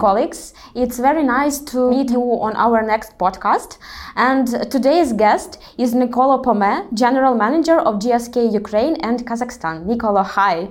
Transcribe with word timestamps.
colleagues, 0.00 0.54
it's 0.74 0.98
very 0.98 1.22
nice 1.22 1.58
to 1.72 1.90
meet 1.90 2.10
you 2.10 2.22
on 2.46 2.56
our 2.56 2.82
next 2.82 3.18
podcast. 3.18 3.78
And 4.16 4.46
today's 4.70 5.12
guest 5.12 5.58
is 5.78 5.94
Nicola 5.94 6.42
Pome, 6.42 6.72
General 6.94 7.34
Manager 7.34 7.78
of 7.78 7.92
GSK 8.04 8.52
Ukraine 8.62 8.96
and 9.08 9.16
Kazakhstan. 9.28 9.86
Nicola, 9.86 10.22
hi. 10.22 10.68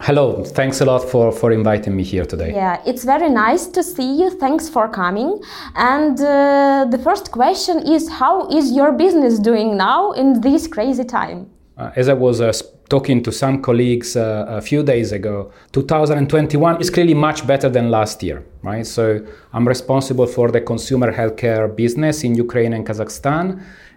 Hello, 0.00 0.44
thanks 0.44 0.80
a 0.80 0.84
lot 0.84 1.02
for, 1.10 1.30
for 1.30 1.52
inviting 1.52 1.94
me 1.96 2.02
here 2.02 2.26
today. 2.26 2.52
Yeah, 2.52 2.82
it's 2.84 3.04
very 3.04 3.30
nice 3.30 3.66
to 3.76 3.82
see 3.82 4.10
you. 4.20 4.28
Thanks 4.44 4.68
for 4.68 4.88
coming. 4.88 5.40
And 5.76 6.18
uh, 6.20 6.86
the 6.90 6.98
first 6.98 7.30
question 7.30 7.76
is 7.94 8.08
How 8.22 8.48
is 8.48 8.72
your 8.72 8.92
business 8.92 9.38
doing 9.38 9.76
now 9.76 10.12
in 10.12 10.40
this 10.40 10.66
crazy 10.66 11.04
time? 11.04 11.50
Uh, 11.76 11.90
as 11.96 12.08
I 12.08 12.14
was 12.14 12.40
uh, 12.40 12.52
talking 12.94 13.20
to 13.20 13.32
some 13.32 13.60
colleagues 13.60 14.14
uh, 14.14 14.46
a 14.60 14.60
few 14.60 14.80
days 14.84 15.10
ago, 15.10 15.50
2021 15.72 16.80
is 16.80 16.90
clearly 16.90 17.12
much 17.28 17.44
better 17.44 17.68
than 17.68 17.90
last 17.90 18.22
year, 18.22 18.44
right? 18.62 18.86
So 18.86 19.04
I'm 19.52 19.66
responsible 19.66 20.28
for 20.28 20.52
the 20.52 20.60
consumer 20.60 21.12
healthcare 21.12 21.66
business 21.74 22.22
in 22.22 22.36
Ukraine 22.36 22.72
and 22.72 22.86
Kazakhstan. 22.86 23.46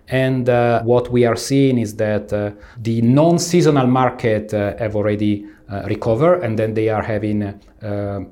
And 0.08 0.50
uh, 0.50 0.82
what 0.82 1.12
we 1.12 1.26
are 1.26 1.36
seeing 1.36 1.78
is 1.78 1.96
that 1.98 2.34
uh, 2.34 2.40
the 2.88 3.04
non 3.04 3.38
seasonal 3.38 3.86
market 3.86 4.52
uh, 4.52 4.76
have 4.80 4.96
already 4.96 5.46
uh, 5.70 5.84
recovered 5.94 6.40
and 6.44 6.58
then 6.58 6.74
they 6.74 6.90
are 6.90 7.04
having 7.04 7.44
uh, 7.44 7.54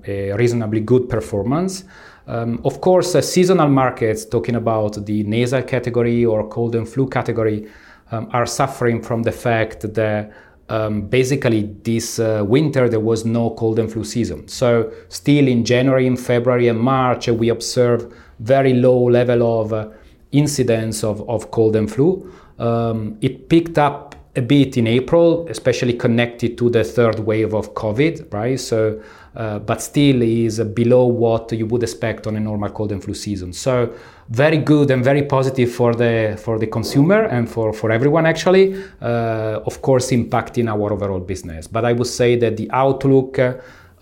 a 0.08 0.34
reasonably 0.34 0.82
good 0.82 1.10
performance. 1.16 1.84
Um, 2.28 2.60
of 2.66 2.82
course, 2.82 3.10
seasonal 3.34 3.70
markets, 3.70 4.26
talking 4.26 4.56
about 4.56 5.06
the 5.06 5.22
nasal 5.36 5.62
category 5.62 6.26
or 6.26 6.50
cold 6.50 6.74
and 6.74 6.90
flu 6.90 7.08
category, 7.08 7.68
um, 8.12 8.30
are 8.34 8.46
suffering 8.46 9.02
from 9.02 9.24
the 9.24 9.32
fact 9.32 9.94
that 9.94 10.32
um, 10.70 11.02
basically 11.02 11.64
this 11.84 12.20
uh, 12.20 12.44
winter 12.46 12.90
there 12.90 13.00
was 13.00 13.26
no 13.26 13.52
cold 13.52 13.80
and 13.80 13.92
flu 13.92 14.04
season. 14.04 14.48
So 14.48 14.92
still 15.10 15.48
in 15.48 15.64
January, 15.64 16.08
in 16.08 16.18
February, 16.18 16.68
and 16.68 16.80
March, 16.80 17.28
we 17.28 17.50
observe 17.50 18.14
very 18.40 18.74
low 18.74 19.04
level 19.04 19.62
of 19.62 19.74
uh, 19.74 19.90
incidence 20.32 21.04
of, 21.04 21.28
of 21.30 21.52
cold 21.52 21.76
and 21.76 21.92
flu. 21.92 22.32
Um, 22.58 23.18
it 23.22 23.50
picked 23.50 23.78
up 23.78 24.16
a 24.36 24.42
bit 24.42 24.78
in 24.78 24.88
April, 24.88 25.48
especially 25.50 25.94
connected 25.94 26.58
to 26.58 26.70
the 26.70 26.84
third 26.84 27.20
wave 27.20 27.54
of 27.54 27.74
COVID, 27.74 28.34
right? 28.34 28.60
So, 28.60 29.02
uh, 29.36 29.60
but 29.60 29.82
still 29.82 30.22
is 30.22 30.60
below 30.60 31.06
what 31.06 31.52
you 31.52 31.66
would 31.68 31.84
expect 31.84 32.28
on 32.28 32.36
a 32.36 32.40
normal 32.40 32.70
cold 32.70 32.92
and 32.92 33.04
flu 33.04 33.14
season. 33.14 33.54
So, 33.54 33.94
very 34.30 34.58
good 34.58 34.90
and 34.90 35.04
very 35.04 35.24
positive 35.24 35.72
for 35.72 35.94
the 35.94 36.36
for 36.42 36.58
the 36.58 36.68
consumer 36.68 37.24
and 37.26 37.50
for 37.50 37.74
for 37.74 37.92
everyone 37.92 38.26
actually. 38.26 38.76
Uh, 39.02 39.60
of 39.66 39.82
course, 39.82 40.12
impacting 40.12 40.68
our 40.68 40.92
overall 40.94 41.20
business. 41.20 41.68
But 41.68 41.86
I 41.86 41.94
would 41.94 42.08
say 42.08 42.36
that 42.38 42.58
the 42.58 42.70
outlook 42.72 43.38
uh, 43.38 43.54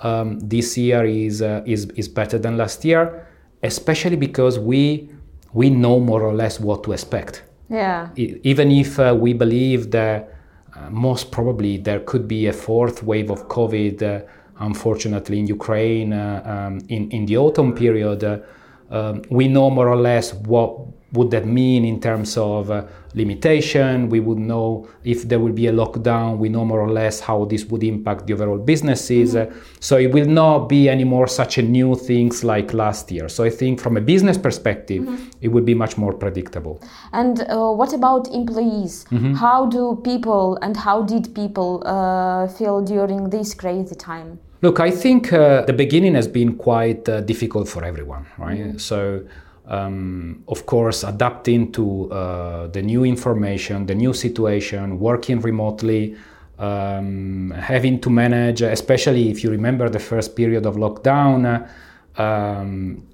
um, 0.02 0.40
this 0.40 0.78
year 0.78 1.06
is 1.06 1.42
uh, 1.42 1.64
is 1.66 1.88
is 1.96 2.08
better 2.08 2.38
than 2.38 2.58
last 2.58 2.86
year, 2.86 3.28
especially 3.64 4.16
because 4.16 4.60
we 4.60 5.10
we 5.54 5.70
know 5.70 6.00
more 6.00 6.22
or 6.22 6.34
less 6.34 6.60
what 6.60 6.84
to 6.84 6.94
expect. 6.94 7.44
Yeah. 7.70 8.10
Even 8.16 8.72
if 8.72 9.00
uh, 9.00 9.16
we 9.20 9.34
believe 9.34 9.92
that 9.92 10.30
uh, 10.76 10.90
most 10.90 11.32
probably 11.32 11.78
there 11.78 12.00
could 12.00 12.28
be 12.28 12.48
a 12.48 12.54
fourth 12.54 13.04
wave 13.04 13.30
of 13.32 13.48
COVID, 13.48 14.02
uh, 14.02 14.26
unfortunately, 14.60 15.40
in 15.40 15.48
Ukraine 15.48 16.14
um, 16.14 16.80
in, 16.90 17.10
in 17.12 17.26
the 17.26 17.38
autumn 17.38 17.74
period, 17.74 18.24
um, 18.94 19.24
we 19.30 19.48
know 19.48 19.70
more 19.70 19.90
or 19.90 19.98
less 19.98 20.34
what 20.34 20.80
would 21.14 21.30
that 21.32 21.46
mean 21.46 21.86
in 21.86 22.00
terms 22.00 22.38
of 22.38 22.72
uh, 22.72 22.86
limitation? 23.14 24.10
We 24.10 24.20
would 24.20 24.40
know 24.40 24.88
if 25.04 25.28
there 25.28 25.40
will 25.40 25.52
be 25.54 25.68
a 25.68 25.72
lockdown. 25.72 26.38
We 26.38 26.50
know 26.50 26.66
more 26.66 26.82
or 26.82 26.92
less 26.92 27.20
how 27.20 27.46
this 27.46 27.66
would 27.66 27.84
impact 27.84 28.26
the 28.28 28.34
overall 28.34 28.58
businesses. 28.58 29.36
Mm-hmm. 29.36 29.54
Uh, 29.54 29.62
so 29.80 29.98
it 29.98 30.12
will 30.12 30.28
not 30.28 30.70
be 30.70 30.90
anymore 30.90 31.28
such 31.28 31.60
a 31.60 31.62
new 31.62 31.96
things 31.96 32.44
like 32.44 32.74
last 32.74 33.12
year. 33.12 33.30
So 33.30 33.44
I 33.44 33.52
think 33.52 33.80
from 33.80 33.96
a 33.98 34.02
business 34.02 34.38
perspective, 34.38 35.04
mm-hmm. 35.04 35.30
it 35.42 35.50
would 35.50 35.66
be 35.66 35.76
much 35.76 35.98
more 35.98 36.14
predictable. 36.14 36.82
And 37.12 37.42
uh, 37.42 37.72
what 37.72 37.94
about 37.94 38.28
employees? 38.34 39.06
Mm-hmm. 39.12 39.34
How 39.36 39.68
do 39.68 40.02
people 40.04 40.58
and 40.62 40.76
how 40.76 41.04
did 41.04 41.36
people 41.36 41.84
uh, 41.86 42.48
feel 42.48 42.82
during 42.82 43.30
this 43.30 43.54
crazy 43.54 43.96
time? 43.96 44.40
Look, 44.64 44.80
I 44.80 44.92
think 44.92 45.34
uh, 45.34 45.66
the 45.66 45.74
beginning 45.74 46.16
has 46.16 46.26
been 46.26 46.56
quite 46.56 47.10
uh, 47.10 47.20
difficult 47.20 47.68
for 47.68 47.84
everyone, 47.84 48.26
right? 48.38 48.60
Mm-hmm. 48.60 48.78
So 48.78 49.26
um, 49.68 50.42
of 50.48 50.66
course, 50.66 51.04
adapting 51.04 51.74
to 51.74 52.10
uh, 52.10 52.68
the 52.68 52.82
new 52.82 53.04
information, 53.04 53.86
the 53.86 53.96
new 53.96 54.14
situation, 54.14 55.02
working 55.02 55.42
remotely, 55.42 56.16
um, 56.60 57.52
having 57.52 58.00
to 58.00 58.10
manage, 58.10 58.62
especially 58.62 59.30
if 59.30 59.44
you 59.44 59.52
remember 59.52 59.90
the 59.90 60.00
first 60.00 60.34
period 60.34 60.66
of 60.66 60.76
lockdown, 60.76 61.68
um, 62.18 63.06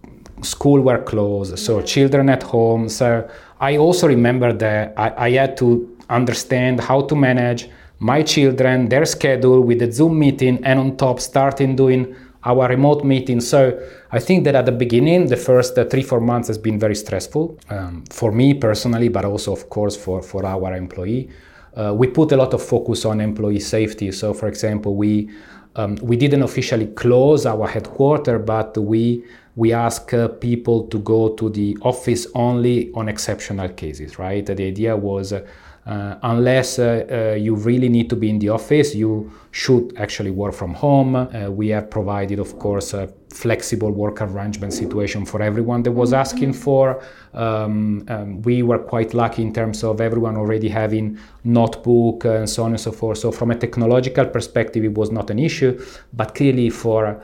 school 0.44 0.82
were 0.82 1.02
closed, 1.02 1.58
so 1.58 1.82
children 1.82 2.30
at 2.30 2.44
home. 2.44 2.88
So 2.90 3.28
I 3.60 3.78
also 3.78 4.08
remember 4.08 4.54
that 4.54 4.94
I, 4.98 5.14
I 5.18 5.32
had 5.32 5.58
to 5.58 5.98
understand 6.12 6.80
how 6.80 7.02
to 7.02 7.16
manage 7.16 7.70
my 8.00 8.24
children, 8.24 8.88
their 8.88 9.06
schedule 9.06 9.62
with 9.62 9.80
the 9.80 9.92
Zoom 9.92 10.18
meeting, 10.18 10.64
and 10.64 10.80
on 10.80 10.98
top 10.98 11.20
starting 11.20 11.76
doing 11.76 12.16
our 12.44 12.70
remote 12.70 13.04
meeting. 13.04 13.42
So 13.42 13.78
I 14.12 14.20
think 14.20 14.46
that 14.46 14.56
at 14.56 14.66
the 14.66 14.72
beginning, 14.72 15.28
the 15.28 15.36
first 15.36 15.78
uh, 15.78 15.86
three, 15.86 16.04
four 16.04 16.22
months 16.22 16.48
has 16.48 16.58
been 16.58 16.80
very 16.80 16.96
stressful 16.96 17.60
um, 17.70 18.06
for 18.10 18.32
me 18.32 18.54
personally, 18.54 19.10
but 19.10 19.26
also, 19.26 19.52
of 19.52 19.70
course, 19.70 19.98
for, 19.98 20.22
for 20.22 20.46
our 20.46 20.74
employee. 20.76 21.30
Uh, 21.76 21.94
we 21.94 22.08
put 22.08 22.32
a 22.32 22.38
lot 22.38 22.54
of 22.54 22.64
focus 22.64 23.06
on 23.06 23.20
employee 23.22 23.60
safety. 23.60 24.12
So, 24.12 24.34
for 24.34 24.48
example, 24.48 24.96
we 24.96 25.30
um, 25.76 25.96
we 26.02 26.18
didn't 26.18 26.42
officially 26.42 26.88
close 26.88 27.46
our 27.46 27.68
headquarters, 27.68 28.42
but 28.46 28.78
we 28.78 29.24
we 29.56 29.72
ask 29.72 30.14
uh, 30.14 30.30
people 30.30 30.88
to 30.88 30.98
go 31.00 31.30
to 31.36 31.50
the 31.50 31.78
office 31.82 32.26
only 32.34 32.92
on 32.94 33.08
exceptional 33.08 33.70
cases. 33.70 34.18
Right? 34.18 34.46
The 34.46 34.64
idea 34.66 34.96
was. 34.96 35.34
Uh, 35.86 36.16
unless 36.24 36.78
uh, 36.78 37.06
uh, 37.10 37.36
you 37.36 37.56
really 37.56 37.90
need 37.90 38.10
to 38.10 38.16
be 38.16 38.30
in 38.30 38.40
the 38.40 38.50
office, 38.50 38.94
you 38.94 39.32
should 39.52 39.94
actually 39.98 40.30
work 40.30 40.54
from 40.54 40.74
home. 40.74 41.28
We 41.56 41.70
have 41.70 41.90
provided, 41.90 42.38
of 42.38 42.60
course, 42.60 42.94
a 42.94 43.12
flexible 43.34 43.92
work 43.92 44.22
arrangement 44.22 44.74
situation 44.74 45.26
for 45.26 45.42
everyone 45.42 45.82
that 45.84 45.92
was 45.92 46.14
asking 46.14 46.54
for. 46.54 47.02
Um, 47.34 48.06
um, 48.08 48.42
we 48.44 48.62
were 48.62 48.78
quite 48.78 49.14
lucky 49.14 49.42
in 49.42 49.54
terms 49.54 49.84
of 49.84 50.02
everyone 50.02 50.38
already 50.38 50.70
having 50.70 51.18
notebook 51.44 52.26
and 52.26 52.48
so 52.48 52.64
on 52.64 52.72
and 52.72 52.80
so 52.80 52.92
forth. 52.92 53.18
So 53.18 53.32
from 53.32 53.50
a 53.50 53.56
technological 53.56 54.26
perspective, 54.26 54.84
it 54.84 54.94
was 54.96 55.12
not 55.12 55.30
an 55.32 55.40
issue, 55.40 55.84
but 56.14 56.36
clearly 56.36 56.70
for 56.70 57.22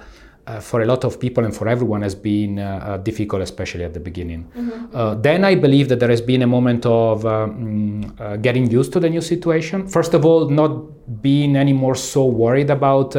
uh, 0.48 0.60
for 0.60 0.82
a 0.82 0.86
lot 0.86 1.04
of 1.04 1.20
people 1.20 1.44
and 1.44 1.56
for 1.56 1.68
everyone 1.68 2.02
has 2.02 2.16
been 2.16 2.60
uh, 2.60 2.64
uh 2.64 2.98
difficult, 2.98 3.42
especially 3.42 3.84
at 3.84 3.94
the 3.94 4.00
beginning. 4.00 4.44
Mm-hmm. 4.56 4.96
Uh, 4.96 5.16
then 5.16 5.44
I 5.44 5.56
believe 5.56 5.90
that 5.90 6.00
there 6.00 6.10
has 6.10 6.22
been 6.22 6.42
a 6.44 6.48
moment 6.48 6.86
of 6.86 7.26
um, 7.26 8.02
getting 8.42 8.70
used 8.70 8.94
to 8.94 9.00
the 9.00 9.10
new 9.10 9.22
situation. 9.22 9.88
First 9.88 10.14
of 10.14 10.26
all, 10.26 10.50
not 10.50 11.22
being 11.22 11.56
anymore 11.56 11.96
so 11.96 12.26
worried 12.26 12.70
about 12.70 13.12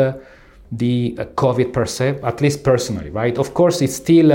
the 0.73 1.15
COVID 1.35 1.73
per 1.73 1.87
se, 1.87 2.21
at 2.23 2.41
least 2.41 2.63
personally, 2.63 3.11
right? 3.11 3.37
Of 3.39 3.55
course, 3.55 3.83
it's 3.83 3.97
still. 3.97 4.33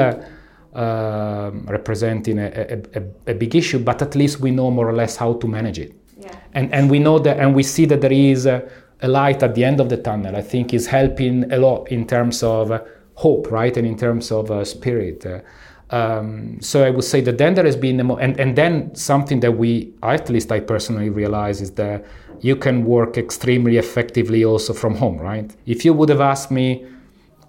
Uh, 0.74 1.52
representing 1.66 2.40
a, 2.40 2.80
a, 2.96 3.32
a, 3.32 3.34
big 3.34 3.54
issue, 3.58 3.78
but 3.78 4.02
at 4.02 4.16
least 4.16 4.40
we 4.40 4.52
know 4.52 4.72
more 4.72 4.88
or 4.88 4.94
less 4.94 5.18
how 5.18 5.34
to 5.34 5.46
manage 5.46 5.78
it. 5.80 5.92
Yeah. 6.18 6.34
And, 6.54 6.74
and 6.74 6.90
we 6.90 6.98
know 6.98 7.20
that, 7.20 7.42
and 7.42 7.54
we 7.54 7.62
see 7.62 7.84
that 7.88 8.00
there 8.00 8.14
is 8.14 8.48
uh, 8.48 8.62
a 9.02 9.08
light 9.08 9.42
at 9.44 9.56
the 9.56 9.64
end 9.64 9.80
of 9.80 9.90
the 9.90 9.98
tunnel, 9.98 10.36
I 10.36 10.42
think 10.42 10.74
is 10.74 10.88
helping 10.88 11.52
a 11.52 11.58
lot 11.58 11.92
in 11.92 12.06
terms 12.06 12.44
of 12.44 12.72
uh, 12.72 12.82
hope, 13.16 13.52
right, 13.52 13.76
and 13.76 13.88
in 13.88 13.98
terms 13.98 14.32
of 14.32 14.52
uh, 14.52 14.64
spirit. 14.64 15.26
Uh, 15.26 15.40
um, 15.96 16.60
so 16.62 16.86
I 16.86 16.90
would 16.90 17.04
say 17.04 17.22
that 17.22 17.38
then 17.38 17.54
there 17.54 17.66
has 17.66 17.76
been, 17.76 18.06
mo- 18.06 18.18
and, 18.18 18.40
and 18.40 18.56
then 18.56 18.96
something 18.96 19.42
that 19.42 19.58
we, 19.58 19.94
at 20.04 20.30
least 20.30 20.52
I 20.52 20.60
personally 20.60 21.10
realize, 21.10 21.62
is 21.62 21.72
that 21.72 22.06
you 22.40 22.56
can 22.56 22.86
work 22.86 23.18
extremely 23.18 23.78
effectively 23.78 24.46
also 24.46 24.74
from 24.74 24.96
home, 24.96 25.18
right? 25.18 25.54
If 25.66 25.84
you 25.84 25.94
would 25.94 26.10
have 26.10 26.22
asked 26.22 26.50
me 26.52 26.86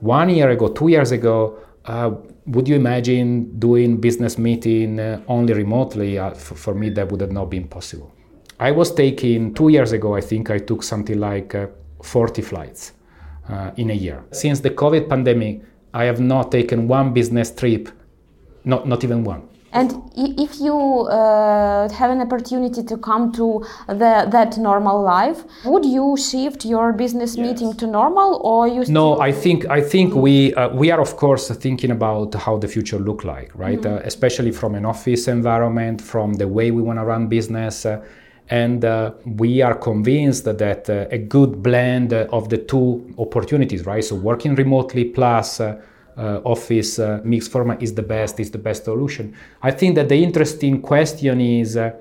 one 0.00 0.28
year 0.28 0.50
ago, 0.50 0.68
two 0.68 0.88
years 0.88 1.12
ago, 1.12 1.58
uh, 1.84 2.10
would 2.46 2.68
you 2.68 2.74
imagine 2.74 3.58
doing 3.58 3.98
business 3.98 4.36
meeting 4.38 4.98
uh, 4.98 5.22
only 5.28 5.54
remotely? 5.54 6.18
Uh, 6.18 6.30
for 6.30 6.74
me, 6.74 6.90
that 6.90 7.10
would 7.10 7.20
have 7.20 7.32
not 7.32 7.50
been 7.50 7.68
possible. 7.68 8.12
I 8.62 8.70
was 8.70 8.94
taking 8.94 9.54
two 9.54 9.70
years 9.70 9.90
ago, 9.90 10.14
I 10.14 10.20
think 10.20 10.48
I 10.48 10.58
took 10.58 10.84
something 10.84 11.18
like 11.18 11.52
uh, 11.52 11.66
40 12.00 12.42
flights 12.42 12.92
uh, 13.48 13.72
in 13.76 13.90
a 13.90 13.94
year. 13.94 14.22
Since 14.30 14.60
the 14.60 14.70
COVID 14.70 15.08
pandemic, 15.08 15.62
I 15.92 16.04
have 16.04 16.20
not 16.20 16.52
taken 16.52 16.86
one 16.86 17.12
business 17.12 17.52
trip, 17.52 17.88
not, 18.64 18.86
not 18.86 19.02
even 19.02 19.24
one. 19.24 19.48
And 19.72 19.90
if 20.14 20.60
you 20.60 20.76
uh, 20.76 21.88
have 21.88 22.10
an 22.10 22.20
opportunity 22.20 22.84
to 22.84 22.96
come 22.98 23.32
to 23.32 23.64
the, 23.88 24.28
that 24.30 24.58
normal 24.58 25.02
life, 25.02 25.42
would 25.64 25.84
you 25.84 26.16
shift 26.16 26.64
your 26.64 26.92
business 26.92 27.36
yes. 27.36 27.44
meeting 27.44 27.76
to 27.78 27.86
normal, 27.88 28.40
or 28.44 28.68
you? 28.68 28.84
No, 28.86 29.18
I 29.18 29.32
think 29.32 29.64
I 29.70 29.80
think 29.80 30.14
we 30.14 30.52
uh, 30.54 30.68
we 30.68 30.90
are 30.90 31.00
of 31.00 31.16
course 31.16 31.48
thinking 31.48 31.90
about 31.90 32.34
how 32.34 32.58
the 32.58 32.68
future 32.68 32.98
look 32.98 33.24
like, 33.24 33.50
right? 33.54 33.80
Mm-hmm. 33.80 34.04
Uh, 34.04 34.10
especially 34.10 34.52
from 34.52 34.74
an 34.74 34.84
office 34.84 35.26
environment, 35.26 36.02
from 36.02 36.34
the 36.34 36.46
way 36.46 36.70
we 36.70 36.82
want 36.82 36.98
to 36.98 37.04
run 37.04 37.28
business. 37.28 37.86
And 38.48 38.84
uh, 38.84 39.12
we 39.24 39.62
are 39.62 39.74
convinced 39.74 40.44
that 40.44 40.90
uh, 40.90 41.06
a 41.10 41.18
good 41.18 41.62
blend 41.62 42.12
of 42.12 42.48
the 42.48 42.58
two 42.58 43.14
opportunities, 43.18 43.86
right? 43.86 44.04
So 44.04 44.16
working 44.16 44.54
remotely 44.54 45.04
plus 45.04 45.60
uh, 45.60 45.80
uh, 46.16 46.40
office 46.44 46.98
uh, 46.98 47.20
mixed 47.24 47.50
format 47.50 47.82
is 47.82 47.94
the 47.94 48.02
best, 48.02 48.38
is 48.40 48.50
the 48.50 48.58
best 48.58 48.84
solution. 48.84 49.34
I 49.62 49.70
think 49.70 49.94
that 49.94 50.08
the 50.08 50.22
interesting 50.22 50.82
question 50.82 51.40
is 51.40 51.76
uh, 51.76 51.92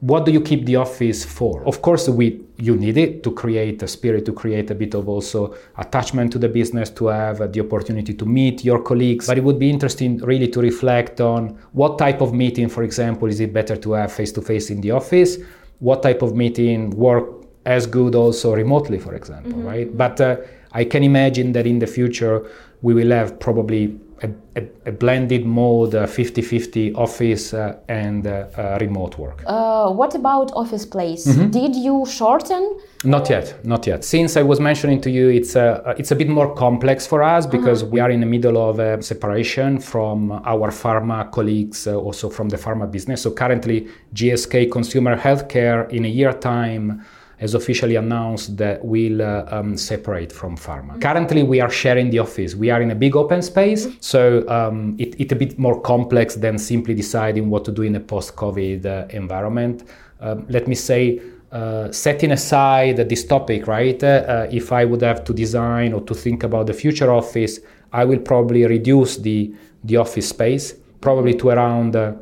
what 0.00 0.24
do 0.24 0.32
you 0.32 0.40
keep 0.40 0.64
the 0.64 0.76
office 0.76 1.24
for? 1.24 1.62
Of 1.66 1.82
course, 1.82 2.08
we 2.08 2.40
you 2.56 2.76
need 2.76 2.96
it 2.96 3.22
to 3.22 3.32
create 3.32 3.82
a 3.82 3.88
spirit, 3.88 4.24
to 4.26 4.32
create 4.32 4.70
a 4.70 4.74
bit 4.74 4.94
of 4.94 5.08
also 5.08 5.54
attachment 5.76 6.32
to 6.32 6.38
the 6.38 6.48
business, 6.48 6.90
to 6.90 7.06
have 7.08 7.52
the 7.52 7.60
opportunity 7.60 8.14
to 8.14 8.24
meet 8.24 8.64
your 8.64 8.82
colleagues. 8.82 9.26
But 9.26 9.38
it 9.38 9.44
would 9.44 9.58
be 9.58 9.68
interesting 9.68 10.18
really 10.18 10.48
to 10.48 10.60
reflect 10.60 11.20
on 11.20 11.58
what 11.72 11.98
type 11.98 12.20
of 12.20 12.32
meeting, 12.32 12.68
for 12.68 12.82
example, 12.82 13.28
is 13.28 13.40
it 13.40 13.52
better 13.52 13.76
to 13.76 13.92
have 13.92 14.12
face 14.12 14.32
to 14.32 14.42
face 14.42 14.70
in 14.70 14.80
the 14.80 14.90
office? 14.90 15.38
What 15.80 16.02
type 16.02 16.22
of 16.22 16.34
meeting 16.34 16.90
work 16.90 17.26
as 17.66 17.86
good 17.86 18.14
also 18.14 18.54
remotely, 18.54 18.98
for 18.98 19.14
example, 19.14 19.52
mm-hmm. 19.52 19.66
right? 19.66 19.96
But 19.96 20.20
uh, 20.20 20.36
I 20.72 20.84
can 20.84 21.02
imagine 21.02 21.52
that 21.52 21.66
in 21.66 21.78
the 21.78 21.86
future 21.86 22.46
we 22.82 22.94
will 22.94 23.10
have 23.10 23.38
probably 23.38 23.98
a, 24.22 24.62
a, 24.86 24.92
blended 24.92 25.46
mode, 25.46 25.92
50-50 25.92 26.94
uh, 26.94 26.98
office 26.98 27.54
uh, 27.54 27.78
and 27.88 28.26
uh, 28.26 28.46
uh, 28.56 28.78
remote 28.80 29.18
work. 29.18 29.42
Uh, 29.46 29.90
what 29.90 30.14
about 30.14 30.52
office 30.52 30.84
place? 30.84 31.26
Mm-hmm. 31.26 31.50
Did 31.50 31.76
you 31.76 32.04
shorten? 32.06 32.78
Not 33.04 33.30
yet, 33.30 33.64
not 33.64 33.86
yet. 33.86 34.04
Since 34.04 34.36
I 34.36 34.42
was 34.42 34.60
mentioning 34.60 35.00
to 35.02 35.10
you, 35.10 35.28
it's 35.30 35.56
a, 35.56 35.94
it's 35.96 36.10
a 36.10 36.16
bit 36.16 36.28
more 36.28 36.54
complex 36.54 37.06
for 37.06 37.22
us 37.22 37.46
uh-huh. 37.46 37.56
because 37.56 37.82
we 37.84 38.00
are 38.00 38.10
in 38.10 38.20
the 38.20 38.26
middle 38.26 38.58
of 38.58 38.78
a 38.78 39.02
separation 39.02 39.78
from 39.78 40.32
our 40.32 40.70
pharma 40.70 41.30
colleagues, 41.30 41.86
also 41.86 42.28
from 42.28 42.48
the 42.50 42.56
pharma 42.56 42.90
business. 42.90 43.22
So 43.22 43.30
currently, 43.30 43.88
GSK 44.14 44.70
Consumer 44.70 45.16
Healthcare 45.16 45.90
in 45.90 46.04
a 46.04 46.08
year 46.08 46.32
time 46.32 47.04
has 47.40 47.54
officially 47.54 47.96
announced 47.96 48.56
that 48.58 48.84
we'll 48.84 49.22
uh, 49.22 49.46
um, 49.50 49.76
separate 49.76 50.30
from 50.30 50.56
pharma. 50.56 51.00
Currently, 51.00 51.42
we 51.42 51.60
are 51.60 51.70
sharing 51.70 52.10
the 52.10 52.18
office. 52.18 52.54
We 52.54 52.70
are 52.70 52.82
in 52.82 52.90
a 52.90 52.94
big 52.94 53.16
open 53.16 53.40
space, 53.42 53.88
so 54.00 54.46
um, 54.48 54.94
it, 54.98 55.18
it's 55.18 55.32
a 55.32 55.36
bit 55.36 55.58
more 55.58 55.80
complex 55.80 56.34
than 56.34 56.58
simply 56.58 56.94
deciding 56.94 57.48
what 57.48 57.64
to 57.64 57.72
do 57.72 57.82
in 57.82 57.96
a 57.96 58.00
post-COVID 58.00 58.84
uh, 58.84 59.06
environment. 59.10 59.84
Um, 60.20 60.46
let 60.48 60.68
me 60.68 60.74
say, 60.74 61.20
uh, 61.50 61.90
setting 61.90 62.30
aside 62.32 62.96
this 63.08 63.24
topic, 63.24 63.66
right? 63.66 64.00
Uh, 64.04 64.46
if 64.50 64.70
I 64.70 64.84
would 64.84 65.02
have 65.02 65.24
to 65.24 65.32
design 65.32 65.94
or 65.94 66.02
to 66.02 66.14
think 66.14 66.44
about 66.44 66.66
the 66.66 66.74
future 66.74 67.10
office, 67.10 67.58
I 67.92 68.04
will 68.04 68.20
probably 68.20 68.66
reduce 68.66 69.16
the 69.16 69.52
the 69.82 69.96
office 69.96 70.28
space, 70.28 70.74
probably 71.00 71.34
to 71.34 71.48
around 71.48 71.96
uh, 71.96 72.12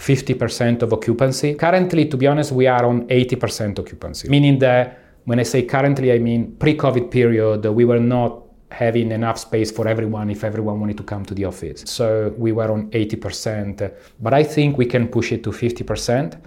50% 0.00 0.82
of 0.82 0.92
occupancy. 0.94 1.54
Currently, 1.54 2.06
to 2.06 2.16
be 2.16 2.26
honest, 2.26 2.52
we 2.52 2.66
are 2.66 2.86
on 2.86 3.06
80% 3.06 3.78
occupancy, 3.78 4.28
meaning 4.30 4.58
that 4.60 4.98
when 5.24 5.38
I 5.38 5.42
say 5.42 5.62
currently, 5.64 6.10
I 6.12 6.18
mean 6.18 6.56
pre 6.56 6.74
COVID 6.74 7.10
period, 7.10 7.66
we 7.66 7.84
were 7.84 8.00
not 8.00 8.42
having 8.70 9.12
enough 9.12 9.38
space 9.38 9.70
for 9.70 9.86
everyone 9.86 10.30
if 10.30 10.42
everyone 10.42 10.80
wanted 10.80 10.96
to 10.96 11.02
come 11.02 11.24
to 11.26 11.34
the 11.34 11.44
office. 11.44 11.82
So 11.86 12.32
we 12.38 12.52
were 12.52 12.70
on 12.70 12.90
80%, 12.90 13.92
but 14.20 14.32
I 14.32 14.42
think 14.42 14.78
we 14.78 14.86
can 14.86 15.08
push 15.08 15.32
it 15.32 15.42
to 15.44 15.50
50%. 15.50 16.40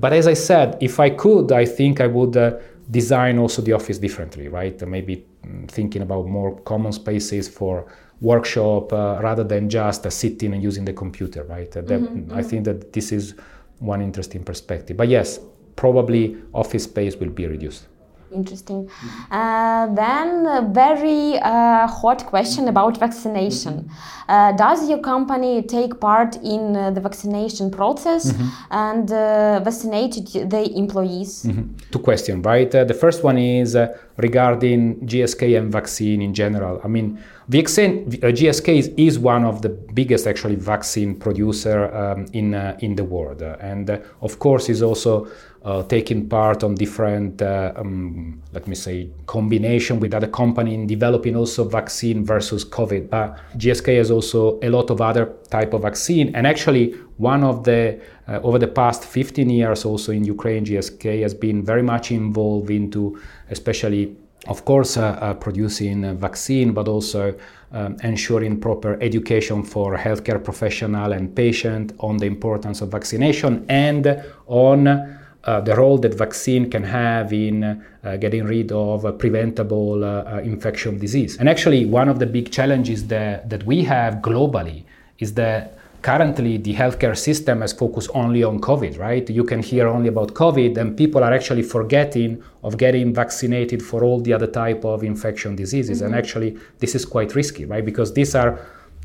But 0.00 0.12
as 0.12 0.26
I 0.26 0.34
said, 0.34 0.76
if 0.80 0.98
I 0.98 1.10
could, 1.10 1.52
I 1.52 1.66
think 1.66 2.00
I 2.00 2.08
would 2.08 2.36
uh, 2.36 2.56
design 2.90 3.38
also 3.38 3.62
the 3.62 3.74
office 3.74 3.98
differently, 3.98 4.48
right? 4.48 4.80
Maybe 4.86 5.24
mm, 5.46 5.68
thinking 5.70 6.02
about 6.02 6.26
more 6.26 6.58
common 6.62 6.92
spaces 6.92 7.48
for 7.48 7.86
workshop 8.20 8.92
uh, 8.92 9.20
rather 9.22 9.44
than 9.44 9.68
just 9.68 10.06
uh, 10.06 10.10
sitting 10.10 10.52
and 10.52 10.62
using 10.62 10.84
the 10.84 10.92
computer, 10.92 11.44
right? 11.44 11.74
Uh, 11.76 11.82
that, 11.82 12.00
mm-hmm, 12.00 12.32
I 12.32 12.40
mm-hmm. 12.40 12.48
think 12.48 12.64
that 12.64 12.92
this 12.92 13.12
is 13.12 13.34
one 13.78 14.02
interesting 14.02 14.44
perspective. 14.44 14.96
But 14.96 15.08
yes, 15.08 15.38
probably 15.76 16.36
office 16.52 16.84
space 16.84 17.16
will 17.16 17.30
be 17.30 17.46
reduced. 17.46 17.86
Interesting. 18.32 18.90
Uh, 19.30 19.86
then, 19.94 20.46
a 20.46 20.68
very 20.70 21.38
uh, 21.38 21.86
hot 21.86 22.26
question 22.26 22.68
about 22.68 22.98
vaccination. 22.98 23.90
Uh, 24.28 24.52
does 24.52 24.88
your 24.90 24.98
company 24.98 25.62
take 25.62 25.98
part 26.00 26.36
in 26.36 26.76
uh, 26.76 26.90
the 26.90 27.00
vaccination 27.00 27.70
process 27.70 28.30
mm-hmm. 28.30 28.48
and 28.70 29.10
uh, 29.10 29.58
vaccinate 29.60 30.16
the 30.32 30.70
employees? 30.76 31.44
Mm-hmm. 31.44 31.76
Two 31.90 31.98
questions, 32.00 32.44
right? 32.44 32.72
Uh, 32.74 32.84
the 32.84 32.92
first 32.92 33.24
one 33.24 33.38
is 33.38 33.74
regarding 34.18 35.00
GSK 35.06 35.58
and 35.58 35.72
vaccine 35.72 36.20
in 36.20 36.34
general. 36.34 36.78
I 36.84 36.88
mean, 36.88 37.18
vaccine, 37.48 38.10
GSK 38.10 38.78
is, 38.78 38.88
is, 38.98 39.18
one 39.18 39.46
of 39.46 39.62
the 39.62 39.70
biggest 39.70 40.26
actually 40.26 40.56
vaccine 40.56 41.18
producer 41.18 41.94
um, 41.94 42.26
in 42.34 42.54
in 42.80 42.96
the 42.96 43.04
world, 43.04 43.40
and 43.42 43.90
of 44.20 44.38
course 44.38 44.68
is 44.68 44.82
also 44.82 45.26
uh, 45.64 45.82
taking 45.82 46.28
part 46.28 46.62
on 46.62 46.74
different, 46.74 47.42
uh, 47.42 47.72
um, 47.76 48.40
let 48.52 48.66
me 48.68 48.74
say, 48.74 49.10
combination 49.26 49.98
with 50.00 50.14
other 50.14 50.28
company 50.28 50.74
in 50.74 50.86
developing 50.86 51.36
also 51.36 51.68
vaccine 51.68 52.24
versus 52.24 52.64
COVID. 52.64 53.10
But 53.10 53.38
GSK 53.56 53.96
has 53.98 54.10
also 54.10 54.58
a 54.62 54.68
lot 54.68 54.90
of 54.90 55.00
other 55.00 55.34
type 55.50 55.74
of 55.74 55.82
vaccine, 55.82 56.34
and 56.34 56.46
actually 56.46 56.92
one 57.16 57.42
of 57.42 57.64
the 57.64 58.00
uh, 58.28 58.40
over 58.42 58.58
the 58.58 58.68
past 58.68 59.04
15 59.04 59.50
years 59.50 59.84
also 59.84 60.12
in 60.12 60.24
Ukraine, 60.24 60.64
GSK 60.64 61.22
has 61.22 61.34
been 61.34 61.64
very 61.64 61.82
much 61.82 62.12
involved 62.12 62.70
into, 62.70 63.20
especially 63.50 64.16
of 64.46 64.64
course, 64.64 64.96
uh, 64.96 65.18
uh, 65.20 65.34
producing 65.34 66.16
vaccine, 66.16 66.72
but 66.72 66.88
also 66.88 67.34
um, 67.72 67.96
ensuring 68.02 68.58
proper 68.60 68.96
education 69.02 69.62
for 69.62 69.96
healthcare 69.96 70.42
professional 70.42 71.12
and 71.12 71.34
patient 71.34 71.92
on 71.98 72.16
the 72.16 72.26
importance 72.26 72.80
of 72.80 72.90
vaccination 72.90 73.66
and 73.68 74.22
on 74.46 75.17
uh, 75.44 75.60
the 75.60 75.74
role 75.74 75.98
that 75.98 76.14
vaccine 76.14 76.70
can 76.70 76.82
have 76.82 77.32
in 77.32 77.64
uh, 77.64 78.16
getting 78.16 78.44
rid 78.44 78.72
of 78.72 79.06
uh, 79.06 79.12
preventable 79.12 80.04
uh, 80.04 80.08
uh, 80.08 80.40
infection 80.42 80.98
disease. 80.98 81.36
And 81.38 81.48
actually, 81.48 81.86
one 81.86 82.08
of 82.08 82.18
the 82.18 82.26
big 82.26 82.50
challenges 82.50 83.06
that, 83.08 83.48
that 83.50 83.64
we 83.64 83.84
have 83.84 84.14
globally 84.16 84.84
is 85.18 85.34
that 85.34 85.78
currently 86.02 86.58
the 86.58 86.74
healthcare 86.74 87.16
system 87.16 87.60
has 87.60 87.72
focused 87.72 88.10
only 88.14 88.44
on 88.44 88.60
COVID, 88.60 88.98
right? 88.98 89.28
You 89.28 89.44
can 89.44 89.62
hear 89.62 89.88
only 89.88 90.08
about 90.08 90.34
COVID, 90.34 90.76
and 90.76 90.96
people 90.96 91.24
are 91.24 91.32
actually 91.32 91.62
forgetting 91.62 92.42
of 92.62 92.76
getting 92.76 93.14
vaccinated 93.14 93.82
for 93.82 94.04
all 94.04 94.20
the 94.20 94.32
other 94.32 94.46
type 94.46 94.84
of 94.84 95.02
infection 95.02 95.56
diseases. 95.56 95.98
Mm-hmm. 95.98 96.06
And 96.06 96.14
actually, 96.14 96.58
this 96.78 96.94
is 96.94 97.04
quite 97.04 97.34
risky, 97.34 97.64
right? 97.64 97.84
Because 97.84 98.12
these 98.14 98.34
are 98.34 98.58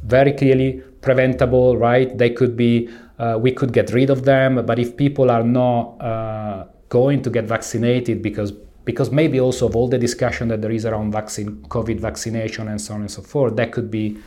very 0.03 0.33
clearly 0.33 0.83
preventable, 1.01 1.77
right? 1.77 2.15
They 2.17 2.29
could 2.29 2.55
be 2.55 2.89
uh, 3.23 3.37
we 3.37 3.51
could 3.51 3.71
get 3.79 3.91
rid 3.93 4.09
of 4.09 4.25
them. 4.25 4.65
But 4.65 4.77
if 4.79 4.97
people 4.97 5.31
are 5.31 5.43
not 5.43 5.81
uh, 6.01 6.65
going 6.89 7.21
to 7.21 7.29
get 7.29 7.45
vaccinated 7.45 8.21
because 8.21 8.51
because 8.85 9.11
maybe 9.11 9.39
also 9.39 9.67
of 9.69 9.75
all 9.77 9.87
the 9.87 9.97
discussion 9.97 10.49
that 10.49 10.61
there 10.61 10.71
is 10.71 10.85
around 10.85 11.13
vaccine, 11.13 11.49
COVID 11.75 11.99
vaccination 12.01 12.67
and 12.67 12.81
so 12.81 12.93
on 12.95 13.01
and 13.01 13.09
so 13.09 13.21
forth, 13.21 13.55
that 13.55 13.71
could 13.71 13.89
be, 13.89 14.17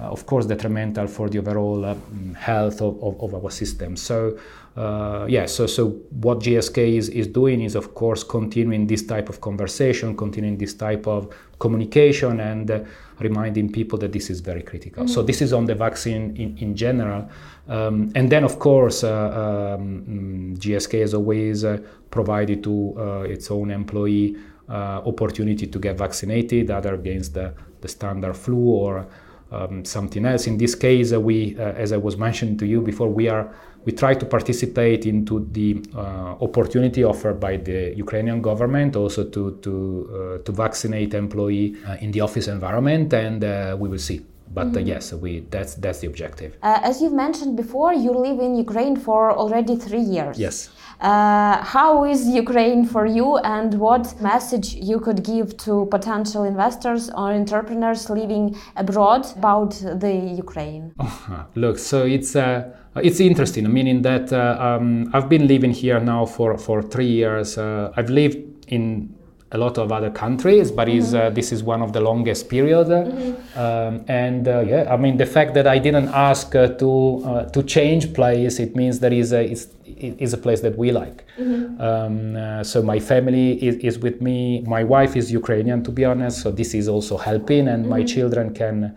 uh, 0.00 0.16
of 0.16 0.26
course, 0.26 0.46
detrimental 0.46 1.06
for 1.06 1.28
the 1.28 1.38
overall 1.38 1.84
uh, 1.84 1.94
health 2.34 2.82
of, 2.82 3.00
of, 3.04 3.22
of, 3.22 3.30
our 3.36 3.52
system. 3.52 3.96
So, 3.96 4.36
uh, 4.76 5.26
yeah, 5.28 5.46
so, 5.46 5.66
so 5.66 5.88
what 6.10 6.38
GSK 6.38 6.96
is, 6.96 7.08
is 7.08 7.26
doing 7.26 7.60
is, 7.60 7.74
of 7.74 7.94
course, 7.94 8.22
continuing 8.22 8.86
this 8.86 9.04
type 9.04 9.28
of 9.28 9.40
conversation, 9.40 10.16
continuing 10.16 10.58
this 10.58 10.74
type 10.74 11.08
of 11.08 11.34
communication, 11.58 12.38
and 12.38 12.70
uh, 12.70 12.80
reminding 13.18 13.72
people 13.72 13.98
that 13.98 14.12
this 14.12 14.30
is 14.30 14.40
very 14.40 14.62
critical. 14.62 15.04
Mm-hmm. 15.04 15.12
So, 15.12 15.22
this 15.22 15.42
is 15.42 15.52
on 15.52 15.64
the 15.64 15.74
vaccine 15.74 16.36
in, 16.36 16.56
in 16.58 16.76
general. 16.76 17.28
Um, 17.68 18.12
and 18.14 18.30
then, 18.30 18.44
of 18.44 18.60
course, 18.60 19.02
uh, 19.02 19.76
um, 19.78 20.54
GSK 20.56 21.00
has 21.00 21.14
always 21.14 21.64
uh, 21.64 21.78
provided 22.10 22.62
to 22.62 22.94
uh, 22.96 23.20
its 23.22 23.50
own 23.50 23.72
employee 23.72 24.36
uh, 24.68 25.02
opportunity 25.04 25.66
to 25.66 25.78
get 25.80 25.98
vaccinated, 25.98 26.70
either 26.70 26.94
against 26.94 27.34
the, 27.34 27.52
the 27.80 27.88
standard 27.88 28.36
flu 28.36 28.56
or 28.56 29.08
um, 29.50 29.84
something 29.84 30.24
else. 30.24 30.46
In 30.46 30.58
this 30.58 30.76
case, 30.76 31.10
we, 31.10 31.56
as 31.58 31.92
I 31.92 31.96
was 31.96 32.16
mentioning 32.16 32.56
to 32.58 32.66
you 32.66 32.80
before, 32.80 33.08
we 33.08 33.28
are 33.28 33.52
we 33.84 33.92
try 33.92 34.14
to 34.14 34.26
participate 34.26 35.06
into 35.06 35.48
the 35.52 35.82
uh, 35.94 36.36
opportunity 36.40 37.02
offered 37.04 37.40
by 37.40 37.56
the 37.56 37.94
Ukrainian 37.96 38.42
government 38.42 38.96
also 38.96 39.24
to 39.24 39.42
to 39.64 39.72
uh, 39.72 40.44
to 40.44 40.52
vaccinate 40.52 41.14
employee 41.14 41.76
uh, 41.86 41.96
in 42.04 42.10
the 42.12 42.20
office 42.20 42.48
environment, 42.48 43.12
and 43.14 43.42
we 43.80 43.88
will 43.88 44.04
see 44.10 44.20
but 44.50 44.66
uh, 44.66 44.70
mm-hmm. 44.70 44.78
uh, 44.78 44.80
yes 44.80 45.12
we 45.12 45.40
that's 45.50 45.74
that's 45.76 46.00
the 46.00 46.06
objective. 46.06 46.56
Uh, 46.62 46.80
as 46.82 47.00
you've 47.00 47.12
mentioned 47.12 47.56
before 47.56 47.92
you 47.94 48.12
live 48.12 48.38
in 48.40 48.54
ukraine 48.56 48.96
for 48.96 49.32
already 49.32 49.76
three 49.76 50.00
years. 50.00 50.38
Yes. 50.38 50.70
Uh, 51.00 51.64
how 51.64 52.04
is 52.04 52.28
ukraine 52.28 52.84
for 52.84 53.06
you 53.06 53.38
and 53.38 53.74
what 53.74 54.20
message 54.20 54.74
you 54.74 55.00
could 55.00 55.24
give 55.24 55.56
to 55.56 55.86
potential 55.90 56.44
investors 56.44 57.08
or 57.10 57.32
entrepreneurs 57.32 58.10
living 58.10 58.54
abroad 58.76 59.26
about 59.36 59.70
the 60.04 60.14
ukraine? 60.36 60.92
Oh, 60.98 61.46
look 61.54 61.78
so 61.78 62.04
it's 62.04 62.36
uh, 62.36 62.68
it's 62.96 63.20
interesting. 63.20 63.72
Meaning 63.72 64.02
that 64.02 64.32
uh, 64.32 64.58
um, 64.60 65.10
i've 65.14 65.28
been 65.28 65.46
living 65.46 65.72
here 65.72 66.00
now 66.00 66.26
for 66.26 66.58
for 66.58 66.82
three 66.82 67.12
years. 67.20 67.56
I've 67.56 68.10
lived 68.10 68.38
in 68.68 69.14
a 69.52 69.58
lot 69.58 69.78
of 69.78 69.90
other 69.90 70.10
countries, 70.10 70.70
but 70.70 70.86
mm-hmm. 70.86 70.98
is 70.98 71.14
uh, 71.14 71.30
this 71.30 71.50
is 71.50 71.62
one 71.62 71.82
of 71.82 71.92
the 71.92 72.00
longest 72.00 72.48
period. 72.48 72.86
Mm-hmm. 72.86 73.58
Um, 73.58 74.04
and 74.06 74.46
uh, 74.46 74.60
yeah, 74.60 74.92
I 74.92 74.96
mean 74.96 75.16
the 75.16 75.26
fact 75.26 75.54
that 75.54 75.66
I 75.66 75.78
didn't 75.78 76.08
ask 76.08 76.54
uh, 76.54 76.68
to 76.68 77.22
uh, 77.24 77.44
to 77.50 77.62
change 77.62 78.14
place, 78.14 78.60
it 78.60 78.76
means 78.76 79.00
that 79.00 79.12
is 79.12 79.32
a 79.32 79.42
it's, 79.42 79.66
it 79.84 80.14
is 80.20 80.32
a 80.32 80.38
place 80.38 80.60
that 80.60 80.78
we 80.78 80.92
like. 80.92 81.24
Mm-hmm. 81.38 81.80
Um, 81.80 82.36
uh, 82.36 82.62
so 82.62 82.80
my 82.82 83.00
family 83.00 83.52
is, 83.64 83.76
is 83.76 83.98
with 83.98 84.22
me. 84.22 84.60
My 84.62 84.84
wife 84.84 85.16
is 85.16 85.32
Ukrainian, 85.32 85.82
to 85.82 85.90
be 85.90 86.04
honest, 86.04 86.42
so 86.42 86.52
this 86.52 86.74
is 86.74 86.88
also 86.88 87.16
helping, 87.16 87.66
and 87.66 87.88
my 87.88 88.00
mm-hmm. 88.00 88.06
children 88.06 88.54
can 88.54 88.96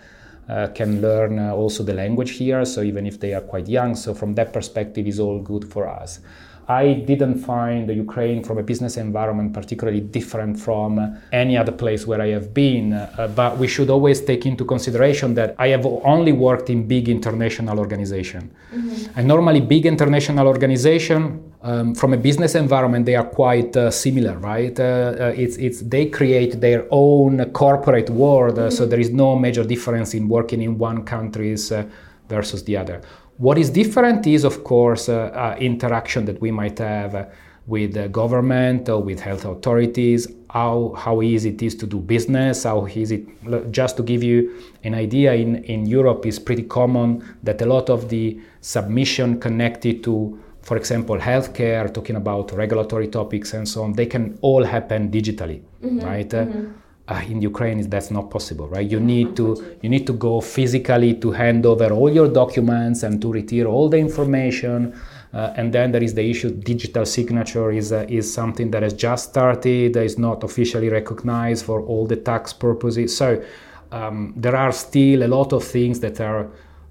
uh, 0.49 0.67
can 0.75 1.01
learn 1.01 1.39
uh, 1.39 1.53
also 1.53 1.83
the 1.83 1.93
language 1.93 2.31
here. 2.31 2.63
So 2.65 2.83
even 2.83 3.07
if 3.07 3.19
they 3.19 3.33
are 3.33 3.41
quite 3.41 3.67
young, 3.67 3.95
so 3.95 4.13
from 4.13 4.35
that 4.35 4.53
perspective, 4.53 5.07
is 5.07 5.19
all 5.19 5.39
good 5.39 5.65
for 5.71 5.87
us. 5.87 6.19
I 6.67 6.93
didn't 6.93 7.39
find 7.39 7.89
Ukraine 7.89 8.43
from 8.43 8.57
a 8.57 8.63
business 8.63 8.97
environment 8.97 9.53
particularly 9.53 9.99
different 9.99 10.59
from 10.59 11.17
any 11.31 11.57
other 11.57 11.71
place 11.71 12.07
where 12.07 12.21
I 12.21 12.29
have 12.29 12.53
been. 12.53 12.93
Uh, 12.93 13.31
but 13.35 13.57
we 13.57 13.67
should 13.67 13.89
always 13.89 14.21
take 14.21 14.45
into 14.45 14.63
consideration 14.63 15.33
that 15.35 15.55
I 15.59 15.67
have 15.69 15.85
only 15.85 16.31
worked 16.31 16.69
in 16.69 16.87
big 16.87 17.09
international 17.09 17.79
organization. 17.79 18.51
Mm-hmm. 18.73 19.19
And 19.19 19.27
normally 19.27 19.61
big 19.61 19.85
international 19.85 20.47
organization 20.47 21.53
um, 21.63 21.95
from 21.95 22.13
a 22.13 22.17
business 22.17 22.55
environment 22.55 23.05
they 23.05 23.15
are 23.15 23.25
quite 23.25 23.75
uh, 23.75 23.89
similar, 23.89 24.37
right? 24.37 24.77
Uh, 24.79 24.83
uh 24.83 25.33
it's, 25.35 25.57
it's 25.57 25.81
they 25.81 26.05
create 26.07 26.59
their 26.59 26.85
own 26.91 27.51
corporate 27.51 28.09
world, 28.09 28.57
mm-hmm. 28.57 28.69
so 28.69 28.85
there 28.85 28.99
is 28.99 29.09
no 29.09 29.35
major 29.37 29.63
difference 29.63 30.13
in 30.13 30.27
working 30.27 30.61
in 30.61 30.77
one 30.77 31.03
country 31.03 31.53
uh, 31.53 31.83
versus 32.29 32.63
the 32.63 32.77
other. 32.77 33.01
What 33.37 33.57
is 33.57 33.69
different 33.69 34.27
is, 34.27 34.43
of 34.43 34.63
course, 34.63 35.09
uh, 35.09 35.31
uh, 35.33 35.57
interaction 35.59 36.25
that 36.25 36.39
we 36.39 36.51
might 36.51 36.77
have 36.77 37.31
with 37.65 37.93
the 37.93 38.09
government 38.09 38.89
or 38.89 39.01
with 39.01 39.19
health 39.19 39.45
authorities, 39.45 40.27
how, 40.49 40.93
how 40.97 41.21
easy 41.21 41.49
it 41.49 41.61
is 41.61 41.75
to 41.75 41.87
do 41.87 41.97
business, 41.97 42.63
how 42.63 42.87
easy, 42.87 43.25
just 43.71 43.97
to 43.97 44.03
give 44.03 44.21
you 44.21 44.61
an 44.83 44.93
idea, 44.93 45.33
in, 45.33 45.63
in 45.63 45.85
Europe 45.85 46.25
is 46.25 46.37
pretty 46.37 46.63
common 46.63 47.23
that 47.41 47.61
a 47.61 47.65
lot 47.65 47.89
of 47.89 48.09
the 48.09 48.39
submission 48.61 49.39
connected 49.39 50.03
to, 50.03 50.39
for 50.61 50.77
example, 50.77 51.17
healthcare, 51.17 51.91
talking 51.91 52.17
about 52.17 52.51
regulatory 52.51 53.07
topics 53.07 53.53
and 53.53 53.67
so 53.67 53.83
on, 53.83 53.93
they 53.93 54.05
can 54.05 54.37
all 54.41 54.63
happen 54.63 55.09
digitally, 55.09 55.61
mm-hmm, 55.81 55.99
right? 56.01 56.29
Mm-hmm 56.29 56.82
uh, 57.07 57.21
in 57.27 57.41
Ukraine 57.41 57.81
that's 57.89 58.11
not 58.11 58.29
possible, 58.29 58.67
right? 58.67 58.89
You 58.89 58.99
need 58.99 59.35
to 59.35 59.77
you 59.81 59.89
need 59.89 60.07
to 60.07 60.13
go 60.13 60.39
physically 60.39 61.13
to 61.15 61.31
hand 61.31 61.65
over 61.65 61.91
all 61.91 62.09
your 62.09 62.29
documents 62.29 63.03
and 63.03 63.21
to 63.21 63.31
retrieve 63.31 63.67
all 63.67 63.89
the 63.89 63.97
information. 63.97 64.97
Uh, 65.33 65.51
and 65.57 65.73
then 65.73 65.91
there 65.91 66.03
is 66.03 66.13
the 66.13 66.29
issue 66.29 66.51
digital 66.51 67.05
signature 67.05 67.71
is 67.71 67.91
uh, 67.91 68.05
is 68.07 68.31
something 68.31 68.71
that 68.71 68.83
has 68.83 68.93
just 68.93 69.29
started, 69.31 69.97
is 69.97 70.17
not 70.17 70.43
officially 70.43 70.89
recognized 70.89 71.65
for 71.65 71.81
all 71.81 72.05
the 72.05 72.15
tax 72.15 72.53
purposes. 72.53 73.17
So 73.17 73.43
um, 73.91 74.33
there 74.37 74.55
are 74.55 74.71
still 74.71 75.23
a 75.23 75.27
lot 75.27 75.51
of 75.51 75.63
things 75.63 75.99
that 75.99 76.21
are 76.21 76.49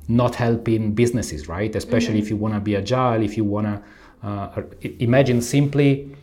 not 0.09 0.35
helping 0.35 0.93
businesses, 0.93 1.49
right? 1.49 1.75
Especially 1.75 2.15
mm-hmm. 2.15 2.25
if 2.25 2.31
you 2.31 2.37
want 2.37 2.55
to 2.55 2.61
be 2.61 2.77
agile, 2.77 3.23
if 3.23 3.37
you 3.37 3.45
want 3.45 3.67
to 3.67 4.29
uh, 4.29 4.63
imagine 4.99 5.41
simply 5.41 6.15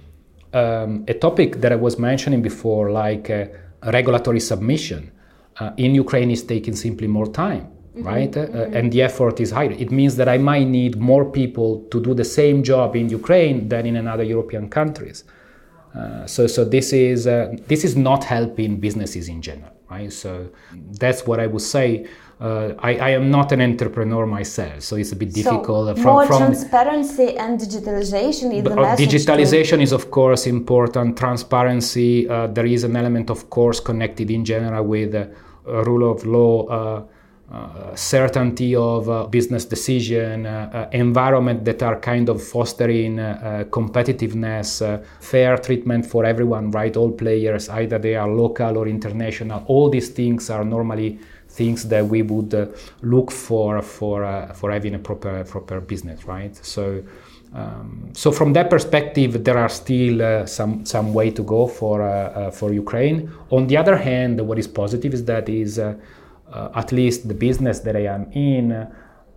um, 0.53 1.05
a 1.07 1.13
topic 1.13 1.61
that 1.61 1.71
I 1.71 1.75
was 1.75 1.97
mentioning 1.97 2.41
before, 2.41 2.91
like 2.91 3.29
uh, 3.29 3.45
regulatory 3.83 4.39
submission 4.39 5.11
uh, 5.59 5.71
in 5.77 5.95
Ukraine 5.95 6.31
is 6.31 6.43
taking 6.43 6.75
simply 6.75 7.07
more 7.07 7.27
time. 7.27 7.71
Mm-hmm, 7.99 8.07
right? 8.07 8.37
Uh, 8.37 8.45
mm-hmm. 8.45 8.75
and 8.75 8.91
the 8.91 9.01
effort 9.01 9.39
is 9.39 9.51
higher. 9.51 9.71
It 9.71 9.91
means 9.91 10.15
that 10.17 10.29
I 10.29 10.37
might 10.37 10.67
need 10.67 10.97
more 10.97 11.25
people 11.25 11.85
to 11.91 11.99
do 12.01 12.13
the 12.13 12.23
same 12.23 12.61
job 12.63 12.95
in 12.95 13.09
Ukraine 13.09 13.67
than 13.67 13.85
in 13.85 13.95
another 13.95 14.23
European 14.23 14.69
countries. 14.69 15.23
Uh, 15.95 16.25
so, 16.27 16.45
so 16.45 16.63
this 16.63 16.93
is 16.93 17.25
uh, 17.25 17.55
this 17.67 17.83
is 17.83 17.95
not 17.95 18.23
helping 18.23 18.79
businesses 18.79 19.27
in 19.27 19.41
general, 19.41 19.73
right? 19.89 20.13
So 20.13 20.49
that's 20.71 21.25
what 21.25 21.39
I 21.39 21.47
would 21.47 21.63
say. 21.63 22.07
Uh, 22.39 22.73
I, 22.79 22.95
I, 22.95 23.09
am 23.09 23.29
not 23.29 23.51
an 23.51 23.59
entrepreneur 23.59 24.25
myself, 24.25 24.81
so 24.81 24.95
it's 24.95 25.11
a 25.11 25.15
bit 25.17 25.33
difficult. 25.33 25.89
So 25.89 25.95
from, 25.95 26.03
more 26.03 26.25
from 26.25 26.37
transparency 26.37 27.37
and 27.37 27.59
digitalization 27.59 28.55
is 28.55 28.63
the 28.63 28.71
uh, 28.71 28.81
message. 28.81 29.09
Digitalization 29.09 29.77
to... 29.77 29.81
is 29.81 29.91
of 29.91 30.09
course 30.09 30.47
important. 30.47 31.17
Transparency. 31.17 32.29
Uh, 32.29 32.47
there 32.47 32.65
is 32.65 32.85
an 32.85 32.95
element, 32.95 33.29
of 33.29 33.49
course, 33.49 33.81
connected 33.81 34.31
in 34.31 34.45
general 34.45 34.85
with 34.85 35.13
rule 35.65 36.09
of 36.09 36.25
law. 36.25 36.65
Uh, 36.67 37.03
uh, 37.51 37.95
certainty 37.95 38.75
of 38.75 39.09
uh, 39.09 39.25
business 39.25 39.65
decision, 39.65 40.45
environment 40.91 41.65
that 41.65 41.81
are 41.81 41.99
kind 41.99 42.29
of 42.29 42.43
fostering 42.43 43.15
competitiveness, 43.71 45.03
fair 45.19 45.57
treatment 45.57 46.05
for 46.05 46.25
everyone, 46.25 46.69
right? 46.69 46.95
All 46.95 47.11
players, 47.11 47.67
either 47.69 47.97
they 47.97 48.13
are 48.13 48.29
local 48.29 48.77
or 48.77 48.87
international. 48.87 49.63
All 49.65 49.89
these 49.89 50.09
things 50.09 50.51
are 50.51 50.63
normally 50.63 51.17
things 51.59 51.79
that 51.89 52.03
we 52.13 52.21
would 52.31 52.53
uh, 52.53 52.65
look 53.13 53.29
for 53.31 53.81
for 53.81 54.17
uh, 54.23 54.53
for 54.59 54.67
having 54.77 54.93
a 54.99 55.01
proper 55.09 55.33
proper 55.53 55.77
business, 55.91 56.19
right? 56.35 56.55
So. 56.75 56.83
Um, 57.51 58.11
so 58.13 58.31
from 58.31 58.53
that 58.53 58.69
perspective, 58.69 59.31
there 59.43 59.57
are 59.57 59.73
still 59.83 60.21
uh, 60.21 60.45
some 60.57 60.85
some 60.85 61.07
way 61.17 61.31
to 61.37 61.43
go 61.55 61.61
for 61.79 61.95
uh, 62.03 62.11
uh, 62.11 62.51
for 62.57 62.67
Ukraine. 62.85 63.17
On 63.49 63.65
the 63.69 63.75
other 63.81 63.97
hand, 64.09 64.33
what 64.47 64.57
is 64.63 64.67
positive 64.81 65.11
is 65.17 65.23
that 65.31 65.49
is 65.49 65.79
uh, 65.79 65.95
at 66.81 66.91
least 66.99 67.27
the 67.31 67.37
business 67.47 67.77
that 67.85 67.95
I 67.95 68.05
am 68.17 68.23
in 68.33 68.65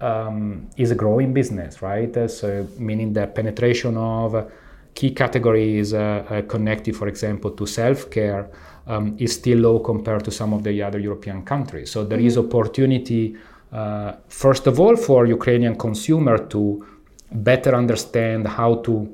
um, 0.09 0.69
is 0.76 0.91
a 0.91 0.99
growing 1.02 1.33
business, 1.41 1.73
right? 1.91 2.14
so 2.38 2.47
meaning 2.88 3.14
the 3.19 3.26
penetration 3.38 3.97
of 3.97 4.31
key 4.99 5.11
categories 5.23 5.88
connected, 6.55 6.95
for 7.00 7.09
example, 7.09 7.50
to 7.61 7.64
self 7.67 8.11
care 8.17 8.43
um, 8.87 9.17
is 9.19 9.35
still 9.35 9.59
low 9.59 9.79
compared 9.79 10.25
to 10.25 10.31
some 10.31 10.53
of 10.53 10.62
the 10.62 10.83
other 10.83 10.99
European 10.99 11.43
countries. 11.43 11.91
So 11.91 12.05
there 12.05 12.21
is 12.21 12.37
mm-hmm. 12.37 12.47
opportunity, 12.47 13.37
uh, 13.73 14.12
first 14.29 14.67
of 14.67 14.81
all, 14.81 14.97
for 14.97 15.27
Ukrainian 15.27 15.77
consumer 15.77 16.39
to 16.49 16.87
better 17.31 17.75
understand 17.75 18.47
how 18.47 18.77
to 18.77 19.12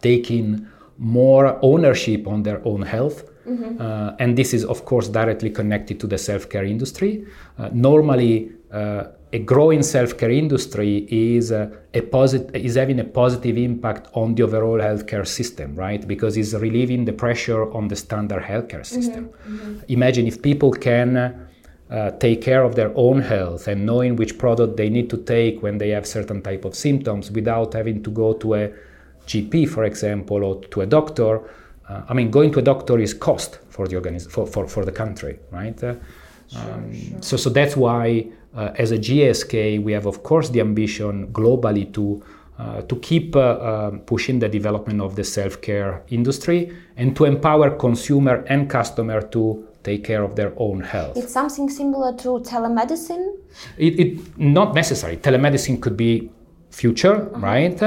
take 0.00 0.30
in 0.30 0.68
more 0.98 1.58
ownership 1.62 2.26
on 2.26 2.42
their 2.42 2.60
own 2.64 2.82
health. 2.82 3.30
Mm-hmm. 3.46 3.80
Uh, 3.80 4.12
and 4.18 4.36
this 4.36 4.52
is, 4.52 4.64
of 4.64 4.84
course, 4.84 5.08
directly 5.08 5.50
connected 5.50 6.00
to 6.00 6.06
the 6.06 6.18
self 6.18 6.48
care 6.48 6.64
industry. 6.64 7.24
Uh, 7.58 7.68
normally, 7.72 8.50
uh, 8.72 9.04
a 9.32 9.38
growing 9.40 9.82
self-care 9.82 10.30
industry 10.30 11.06
is 11.10 11.50
uh, 11.50 11.70
a 11.94 12.00
posit- 12.00 12.54
is 12.54 12.76
having 12.76 13.00
a 13.00 13.04
positive 13.04 13.56
impact 13.58 14.08
on 14.14 14.34
the 14.34 14.42
overall 14.42 14.78
healthcare 14.78 15.26
system, 15.26 15.74
right? 15.74 16.06
Because 16.06 16.36
it's 16.36 16.54
relieving 16.54 17.04
the 17.04 17.12
pressure 17.12 17.70
on 17.72 17.88
the 17.88 17.96
standard 17.96 18.42
healthcare 18.42 18.84
mm-hmm, 18.86 19.00
system. 19.00 19.24
Mm-hmm. 19.28 19.56
Mm-hmm. 19.56 19.92
Imagine 19.96 20.26
if 20.26 20.40
people 20.40 20.70
can 20.70 21.10
uh, 21.90 22.10
take 22.12 22.40
care 22.42 22.62
of 22.62 22.74
their 22.76 22.92
own 22.96 23.20
health 23.20 23.68
and 23.68 23.84
knowing 23.84 24.16
which 24.16 24.38
product 24.38 24.76
they 24.76 24.88
need 24.88 25.10
to 25.10 25.18
take 25.18 25.62
when 25.62 25.78
they 25.78 25.90
have 25.90 26.06
certain 26.06 26.40
type 26.40 26.64
of 26.64 26.74
symptoms 26.74 27.30
without 27.30 27.74
having 27.74 28.02
to 28.02 28.10
go 28.10 28.32
to 28.32 28.54
a 28.54 28.72
GP, 29.26 29.68
for 29.68 29.84
example, 29.84 30.44
or 30.44 30.64
to 30.72 30.80
a 30.82 30.86
doctor. 30.86 31.40
Uh, 31.88 32.02
I 32.08 32.14
mean, 32.14 32.30
going 32.30 32.52
to 32.52 32.58
a 32.58 32.62
doctor 32.62 32.98
is 32.98 33.14
cost 33.14 33.58
for 33.68 33.86
the 33.86 33.96
organiz- 33.96 34.30
for, 34.30 34.46
for, 34.46 34.66
for 34.66 34.84
the 34.84 34.92
country, 34.92 35.38
right? 35.50 35.82
Uh, 35.82 35.94
um, 36.56 36.92
sure, 36.92 37.08
sure. 37.10 37.22
So, 37.22 37.36
so 37.36 37.50
that's 37.50 37.76
why 37.76 38.26
uh, 38.54 38.72
as 38.76 38.90
a 38.92 38.98
GSK, 38.98 39.82
we 39.82 39.92
have, 39.92 40.06
of 40.06 40.22
course, 40.22 40.48
the 40.48 40.60
ambition 40.60 41.28
globally 41.28 41.92
to 41.94 42.22
uh, 42.58 42.80
to 42.80 42.96
keep 43.00 43.36
uh, 43.36 43.40
uh, 43.40 43.90
pushing 44.06 44.38
the 44.38 44.48
development 44.48 44.98
of 45.02 45.14
the 45.14 45.22
self-care 45.22 46.02
industry 46.08 46.74
and 46.96 47.14
to 47.14 47.26
empower 47.26 47.68
consumer 47.68 48.46
and 48.48 48.70
customer 48.70 49.20
to 49.20 49.68
take 49.82 50.02
care 50.02 50.22
of 50.22 50.36
their 50.36 50.54
own 50.56 50.80
health. 50.80 51.18
It's 51.18 51.34
something 51.34 51.68
similar 51.68 52.16
to 52.16 52.40
telemedicine. 52.40 53.36
It, 53.76 54.00
it 54.00 54.38
not 54.38 54.74
necessary. 54.74 55.18
Telemedicine 55.18 55.82
could 55.82 55.98
be 55.98 56.30
future, 56.70 57.16
mm-hmm. 57.16 57.44
right? 57.44 57.82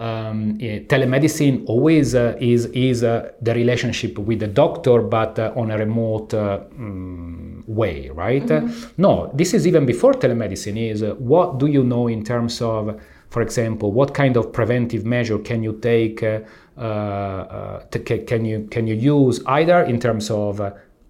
Um, 0.00 0.56
telemedicine 0.56 1.64
always 1.66 2.14
uh, 2.14 2.34
is 2.40 2.64
is 2.72 3.04
uh, 3.04 3.32
the 3.42 3.52
relationship 3.52 4.18
with 4.18 4.38
the 4.38 4.46
doctor, 4.46 5.02
but 5.02 5.38
uh, 5.38 5.52
on 5.54 5.70
a 5.70 5.76
remote 5.76 6.32
um, 6.32 7.62
way, 7.66 8.08
right? 8.08 8.46
Mm-hmm. 8.46 8.94
no, 8.96 9.30
this 9.34 9.52
is 9.52 9.66
even 9.66 9.84
before 9.84 10.14
telemedicine. 10.14 10.90
Is 10.90 11.02
uh, 11.02 11.16
what 11.18 11.58
do 11.58 11.66
you 11.66 11.84
know 11.84 12.08
in 12.08 12.24
terms 12.24 12.62
of, 12.62 12.98
for 13.28 13.42
example, 13.42 13.92
what 13.92 14.14
kind 14.14 14.38
of 14.38 14.54
preventive 14.54 15.04
measure 15.04 15.38
can 15.38 15.62
you 15.62 15.78
take? 15.82 16.22
Uh, 16.22 16.40
uh, 16.78 17.80
can 17.90 18.46
you 18.46 18.68
can 18.70 18.86
you 18.86 18.94
use 18.94 19.42
either 19.44 19.82
in 19.82 20.00
terms 20.00 20.30
of 20.30 20.62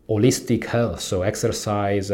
holistic 0.09 0.65
health, 0.65 0.99
so 0.99 1.23
exercise, 1.23 2.11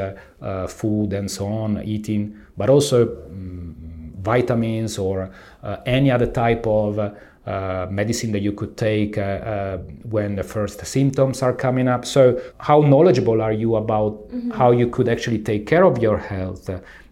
food, 0.69 1.15
and 1.15 1.31
so 1.31 1.47
on, 1.47 1.83
eating, 1.85 2.37
but 2.59 2.69
also 2.69 3.17
um, 3.31 3.86
vitamins 4.35 4.99
or 4.99 5.31
uh, 5.63 5.77
any 5.87 6.11
other 6.11 6.27
type 6.27 6.67
of 6.67 6.99
uh, 6.99 7.87
medicine 7.91 8.33
that 8.33 8.43
you 8.43 8.53
could 8.53 8.77
take 8.77 9.17
uh, 9.19 9.23
uh, 9.23 9.77
when 10.11 10.35
the 10.35 10.43
first 10.43 10.85
symptoms 10.85 11.43
are 11.43 11.55
coming 11.55 11.87
up. 11.95 12.05
So, 12.05 12.23
how 12.59 12.81
knowledgeable 12.93 13.41
are 13.41 13.57
you 13.63 13.77
about 13.77 14.13
mm-hmm. 14.15 14.51
how 14.51 14.73
you 14.81 14.89
could 14.95 15.09
actually 15.09 15.39
take 15.51 15.65
care 15.73 15.85
of 15.85 15.99
your 16.07 16.19
health 16.19 16.69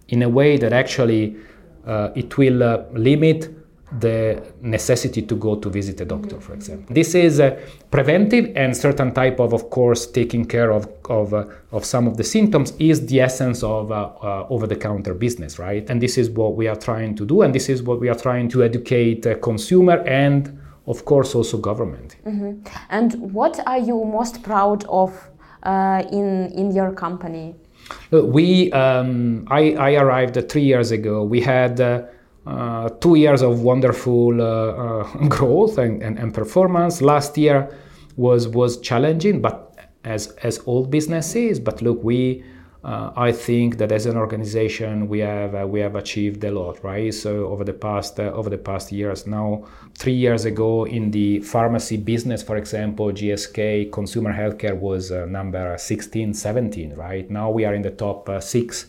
in 0.09 0.23
a 0.23 0.29
way 0.29 0.59
that 0.63 0.73
actually 0.73 1.37
it 2.21 2.37
will 2.39 2.61
limit 2.93 3.41
the 4.01 4.43
necessity 4.61 5.23
to 5.23 5.37
go 5.37 5.57
to 5.57 5.69
visit 5.69 6.01
a 6.01 6.05
doctor, 6.05 6.41
for 6.41 6.55
example. 6.55 6.95
This 6.95 7.15
is 7.15 7.39
uh, 7.39 7.61
preventive 7.91 8.53
and 8.57 8.77
certain 8.77 9.13
type 9.13 9.39
of, 9.39 9.53
of 9.53 9.71
course, 9.71 10.07
taking 10.07 10.47
care 10.47 10.73
of 10.73 10.89
of, 11.11 11.35
uh, 11.35 11.45
of 11.71 11.85
some 11.85 12.07
of 12.07 12.17
the 12.17 12.25
symptoms 12.25 12.73
is 12.79 13.07
the 13.07 13.21
essence 13.21 13.63
of 13.63 13.93
uh, 13.93 14.11
uh 14.23 14.47
over-the-counter 14.49 15.15
business, 15.15 15.59
right? 15.59 15.89
And 15.91 16.01
this 16.01 16.17
is 16.17 16.31
what 16.31 16.57
we 16.57 16.67
are 16.67 16.77
trying 16.77 17.15
to 17.17 17.27
do, 17.27 17.43
and 17.43 17.55
this 17.55 17.69
is 17.69 17.83
what 17.83 18.01
we 18.01 18.09
are 18.09 18.15
trying 18.15 18.49
to 18.51 18.65
educate 18.65 19.27
consumer 19.43 19.99
and, 20.07 20.59
of 20.87 21.05
course, 21.05 21.35
also 21.35 21.59
government. 21.59 22.17
Mm-hmm. 22.27 22.67
And 22.89 23.33
what 23.35 23.61
are 23.67 23.79
you 23.79 24.03
most 24.05 24.43
proud 24.43 24.85
of 24.85 25.11
uh, 25.63 26.03
in 26.11 26.51
in 26.53 26.73
your 26.73 26.93
company? 26.93 27.55
we, 28.11 28.73
um, 28.73 29.47
I, 29.51 29.75
I, 29.75 29.95
arrived 29.97 30.49
three 30.49 30.63
years 30.63 30.91
ago. 30.91 31.23
We 31.23 31.43
had 31.43 31.81
uh, 32.47 32.89
two 33.01 33.15
years 33.15 33.41
of 33.41 33.63
wonderful 33.63 34.41
uh, 34.41 34.45
uh 34.45 35.29
growth 35.29 35.79
and, 35.79 36.03
and, 36.03 36.19
and, 36.19 36.35
performance. 36.35 37.01
Last 37.01 37.39
year 37.39 37.75
was 38.17 38.49
was 38.49 38.79
challenging, 38.81 39.41
but 39.41 39.75
as 40.05 40.29
as 40.43 40.59
all 40.59 40.85
businesses. 40.85 41.59
But 41.59 41.81
look, 41.81 42.05
we 42.05 42.45
uh, 42.85 43.13
I 43.17 43.33
think 43.33 43.79
that 43.79 43.91
as 43.93 44.05
an 44.05 44.19
organization 44.19 45.09
we 45.09 45.21
have 45.21 45.55
uh, 45.55 45.67
we 45.67 45.81
have 45.81 45.95
achieved 45.95 46.45
a 46.45 46.51
lot, 46.51 46.85
right? 46.85 47.15
So 47.15 47.47
over 47.47 47.65
the 47.65 47.73
past 47.73 48.21
over 48.21 48.51
the 48.51 48.59
past 48.59 48.93
years, 48.93 49.27
now 49.27 49.65
three 49.95 50.13
years 50.13 50.45
ago 50.45 50.85
in 50.85 51.13
the 51.13 51.41
pharmacy 51.41 51.97
business, 51.97 52.43
for 52.43 52.59
example, 52.59 53.07
GSK 53.07 53.91
consumer 53.91 54.35
healthcare 54.35 54.79
was 54.79 55.11
number 55.11 55.79
16, 55.79 56.35
17, 56.35 56.95
right? 56.95 57.31
Now 57.31 57.51
we 57.51 57.65
are 57.65 57.73
in 57.73 57.81
the 57.81 57.91
top 57.91 58.29
six. 58.43 58.85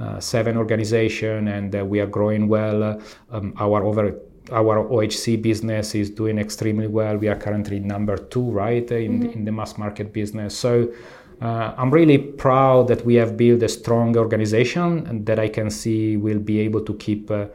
Uh, 0.00 0.20
seven 0.20 0.56
organization 0.56 1.48
and 1.48 1.74
we 1.90 1.98
are 1.98 2.06
growing 2.06 2.46
well. 2.46 3.00
Um, 3.32 3.52
our 3.58 3.82
over 3.82 4.20
our 4.52 4.88
OHC 4.88 5.42
business 5.42 5.94
is 5.94 6.10
doing 6.10 6.38
extremely 6.38 6.86
well. 6.86 7.16
We 7.16 7.28
are 7.28 7.36
currently 7.36 7.80
number 7.80 8.16
two, 8.16 8.50
right, 8.50 8.88
in, 8.90 9.20
mm-hmm. 9.20 9.30
in 9.30 9.44
the 9.44 9.52
mass 9.52 9.76
market 9.76 10.12
business. 10.12 10.56
So 10.56 10.92
uh, 11.40 11.74
I'm 11.76 11.90
really 11.90 12.18
proud 12.18 12.88
that 12.88 13.04
we 13.04 13.14
have 13.16 13.36
built 13.36 13.62
a 13.62 13.68
strong 13.68 14.16
organization 14.16 15.06
and 15.06 15.26
that 15.26 15.38
I 15.38 15.48
can 15.48 15.70
see 15.70 16.16
will 16.16 16.38
be 16.38 16.60
able 16.60 16.80
to 16.82 16.94
keep 16.94 17.30
uh, 17.30 17.46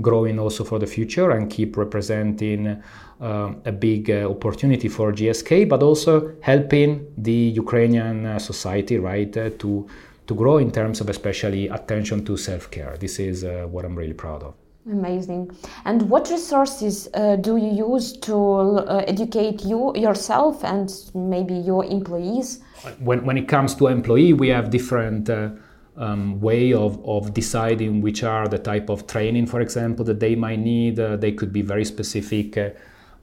growing 0.00 0.38
also 0.38 0.64
for 0.64 0.78
the 0.78 0.86
future 0.86 1.32
and 1.32 1.50
keep 1.50 1.76
representing 1.76 2.82
uh, 3.20 3.52
a 3.64 3.72
big 3.72 4.10
uh, 4.10 4.28
opportunity 4.28 4.88
for 4.88 5.12
GSK, 5.12 5.68
but 5.68 5.82
also 5.82 6.34
helping 6.40 7.12
the 7.18 7.32
Ukrainian 7.32 8.26
uh, 8.26 8.38
society, 8.38 8.98
right, 8.98 9.36
uh, 9.36 9.50
to 9.58 9.88
to 10.28 10.34
grow 10.34 10.58
in 10.58 10.70
terms 10.70 11.00
of 11.00 11.08
especially 11.10 11.68
attention 11.68 12.24
to 12.24 12.36
self-care. 12.36 12.96
This 12.98 13.18
is 13.18 13.44
what 13.72 13.84
I'm 13.84 13.96
really 13.96 14.14
proud 14.14 14.42
of. 14.42 14.54
Amazing. 14.90 15.54
And 15.84 16.08
what 16.08 16.30
resources 16.30 17.08
uh, 17.12 17.36
do 17.36 17.58
you 17.58 17.92
use 17.92 18.12
to 18.18 18.36
uh, 18.36 19.04
educate 19.06 19.64
you 19.64 19.92
yourself 19.94 20.64
and 20.64 20.90
maybe 21.14 21.54
your 21.54 21.84
employees? 21.84 22.60
When, 23.00 23.24
when 23.26 23.36
it 23.36 23.48
comes 23.48 23.74
to 23.76 23.88
employee, 23.88 24.32
we 24.32 24.48
have 24.48 24.70
different 24.70 25.28
uh, 25.28 25.50
um, 25.98 26.40
way 26.40 26.72
of, 26.72 27.04
of 27.06 27.34
deciding 27.34 28.00
which 28.00 28.22
are 28.22 28.48
the 28.48 28.58
type 28.58 28.88
of 28.88 29.06
training, 29.06 29.46
for 29.46 29.60
example, 29.60 30.04
that 30.06 30.20
they 30.20 30.34
might 30.34 30.60
need. 30.60 30.98
Uh, 30.98 31.16
they 31.16 31.32
could 31.32 31.52
be 31.52 31.60
very 31.60 31.84
specific 31.84 32.56
uh, 32.56 32.70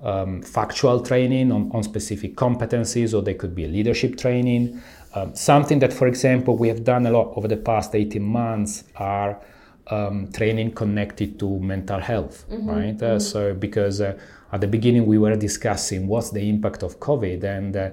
um, 0.03 0.43
factual 0.43 1.01
training 1.01 1.51
on, 1.51 1.71
on 1.73 1.81
specific 1.81 2.35
competencies, 2.35 3.17
or 3.17 3.23
they 3.23 3.33
could 3.33 3.55
be 3.55 3.65
leadership 3.65 4.17
training. 4.17 4.81
Um, 5.15 5.33
something 5.33 5.79
that, 5.79 5.93
for 5.93 6.07
example, 6.07 6.57
we 6.57 6.67
have 6.67 6.83
done 6.83 7.05
a 7.05 7.11
lot 7.11 7.33
over 7.37 7.47
the 7.47 7.57
past 7.57 7.95
18 7.95 8.21
months 8.21 8.83
are 8.97 9.39
um, 9.87 10.29
training 10.33 10.71
connected 10.71 11.39
to 11.39 11.59
mental 11.59 11.99
health, 11.99 12.45
mm-hmm. 12.49 12.69
right? 12.69 13.01
Uh, 13.01 13.15
mm-hmm. 13.15 13.19
So 13.19 13.53
because 13.53 14.01
uh, 14.01 14.17
at 14.51 14.61
the 14.61 14.67
beginning 14.67 15.05
we 15.05 15.17
were 15.17 15.35
discussing 15.35 16.07
what's 16.07 16.31
the 16.31 16.49
impact 16.49 16.83
of 16.83 16.99
COVID, 16.99 17.43
and 17.43 17.77
uh, 17.77 17.89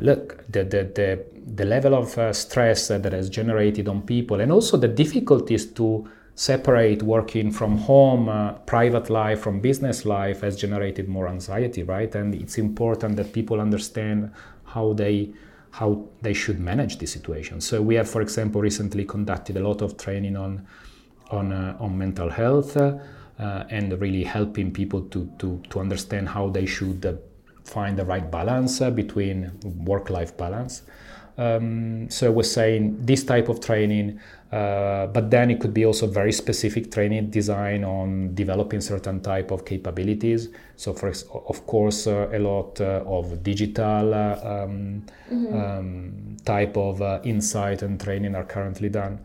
look, 0.00 0.44
the, 0.50 0.64
the 0.64 0.84
the 0.94 1.24
the 1.54 1.64
level 1.64 1.94
of 1.94 2.18
uh, 2.18 2.32
stress 2.32 2.88
that 2.88 3.12
has 3.12 3.30
generated 3.30 3.88
on 3.88 4.02
people, 4.02 4.40
and 4.40 4.50
also 4.50 4.76
the 4.76 4.88
difficulties 4.88 5.66
to 5.66 6.08
separate 6.34 7.02
working 7.02 7.50
from 7.50 7.78
home, 7.78 8.28
uh, 8.28 8.52
private 8.66 9.08
life 9.08 9.40
from 9.40 9.60
business 9.60 10.04
life, 10.04 10.40
has 10.42 10.56
generated 10.56 11.08
more 11.08 11.28
anxiety, 11.28 11.82
right? 11.82 12.14
And 12.14 12.34
it's 12.34 12.58
important 12.58 13.16
that 13.16 13.32
people 13.32 13.60
understand 13.60 14.32
how 14.64 14.92
they 14.92 15.30
how 15.78 16.08
they 16.22 16.32
should 16.32 16.58
manage 16.58 16.96
the 16.96 17.06
situation. 17.06 17.60
So 17.60 17.82
we 17.82 17.94
have, 17.96 18.08
for 18.08 18.22
example, 18.22 18.62
recently 18.62 19.04
conducted 19.04 19.56
a 19.56 19.60
lot 19.68 19.82
of 19.82 19.96
training 19.96 20.36
on 20.36 20.66
on, 21.30 21.52
uh, 21.52 21.76
on 21.80 21.98
mental 21.98 22.30
health 22.30 22.76
uh, 22.76 22.98
and 23.38 24.00
really 24.00 24.24
helping 24.24 24.72
people 24.72 25.02
to, 25.02 25.30
to, 25.38 25.60
to 25.70 25.80
understand 25.80 26.28
how 26.28 26.48
they 26.48 26.66
should 26.66 27.04
uh, 27.04 27.14
find 27.64 27.98
the 27.98 28.04
right 28.04 28.30
balance 28.30 28.78
between 28.78 29.50
work 29.84 30.08
life 30.08 30.36
balance. 30.36 30.82
Um, 31.38 32.08
so 32.08 32.26
I 32.26 32.30
was 32.30 32.50
saying 32.50 32.96
this 33.04 33.24
type 33.24 33.48
of 33.48 33.60
training, 33.60 34.18
uh, 34.52 35.06
but 35.08 35.30
then 35.30 35.50
it 35.50 35.60
could 35.60 35.74
be 35.74 35.84
also 35.84 36.06
very 36.06 36.32
specific 36.32 36.90
training 36.90 37.30
design 37.30 37.84
on 37.84 38.34
developing 38.34 38.80
certain 38.80 39.20
type 39.20 39.50
of 39.50 39.64
capabilities. 39.64 40.48
So, 40.76 40.94
for 40.94 41.12
of 41.48 41.66
course, 41.66 42.06
uh, 42.06 42.30
a 42.32 42.38
lot 42.38 42.80
uh, 42.80 43.02
of 43.06 43.42
digital 43.42 44.14
um, 44.14 45.04
mm-hmm. 45.30 45.54
um, 45.54 46.36
type 46.44 46.76
of 46.76 47.02
insight 47.26 47.82
and 47.82 48.00
training 48.00 48.34
are 48.34 48.44
currently 48.44 48.88
done. 48.88 49.18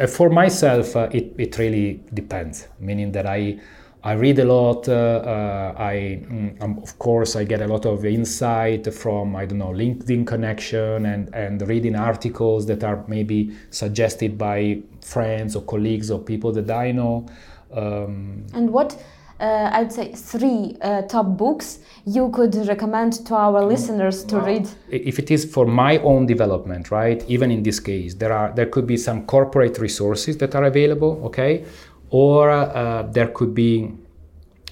Uh, 0.00 0.06
for 0.06 0.30
myself, 0.30 0.96
uh, 0.96 1.08
it, 1.12 1.32
it 1.38 1.58
really 1.58 2.00
depends, 2.12 2.66
meaning 2.80 3.12
that 3.12 3.26
I, 3.26 3.60
I 4.06 4.12
read 4.12 4.38
a 4.38 4.44
lot. 4.44 4.88
Uh, 4.88 4.92
uh, 4.92 5.74
I, 5.76 6.22
mm, 6.22 6.62
um, 6.62 6.78
of 6.80 6.96
course, 6.96 7.34
I 7.34 7.42
get 7.42 7.60
a 7.60 7.66
lot 7.66 7.86
of 7.86 8.04
insight 8.04 8.94
from 8.94 9.34
I 9.34 9.46
don't 9.46 9.58
know 9.58 9.72
LinkedIn 9.72 10.24
connection 10.24 11.06
and 11.06 11.34
and 11.34 11.60
reading 11.66 11.96
articles 11.96 12.66
that 12.66 12.84
are 12.84 13.04
maybe 13.08 13.50
suggested 13.70 14.38
by 14.38 14.80
friends 15.00 15.56
or 15.56 15.62
colleagues 15.62 16.08
or 16.12 16.20
people 16.20 16.52
that 16.52 16.70
I 16.70 16.92
know. 16.92 17.26
Um, 17.72 18.46
and 18.54 18.70
what 18.70 18.96
uh, 19.40 19.70
I'd 19.72 19.92
say 19.92 20.12
three 20.12 20.76
uh, 20.82 21.02
top 21.02 21.36
books 21.36 21.80
you 22.04 22.30
could 22.30 22.54
recommend 22.68 23.26
to 23.26 23.34
our 23.34 23.60
listeners 23.64 24.22
to 24.26 24.36
well, 24.36 24.46
read? 24.46 24.68
If 24.88 25.18
it 25.18 25.32
is 25.32 25.44
for 25.44 25.66
my 25.66 25.98
own 25.98 26.26
development, 26.26 26.92
right? 26.92 27.24
Even 27.26 27.50
in 27.50 27.64
this 27.64 27.80
case, 27.80 28.14
there 28.14 28.32
are 28.32 28.52
there 28.54 28.66
could 28.66 28.86
be 28.86 28.96
some 28.96 29.26
corporate 29.26 29.78
resources 29.78 30.36
that 30.38 30.54
are 30.54 30.64
available, 30.64 31.20
okay, 31.24 31.64
or 32.10 32.50
uh, 32.50 33.02
there 33.02 33.28
could 33.28 33.54
be 33.54 33.92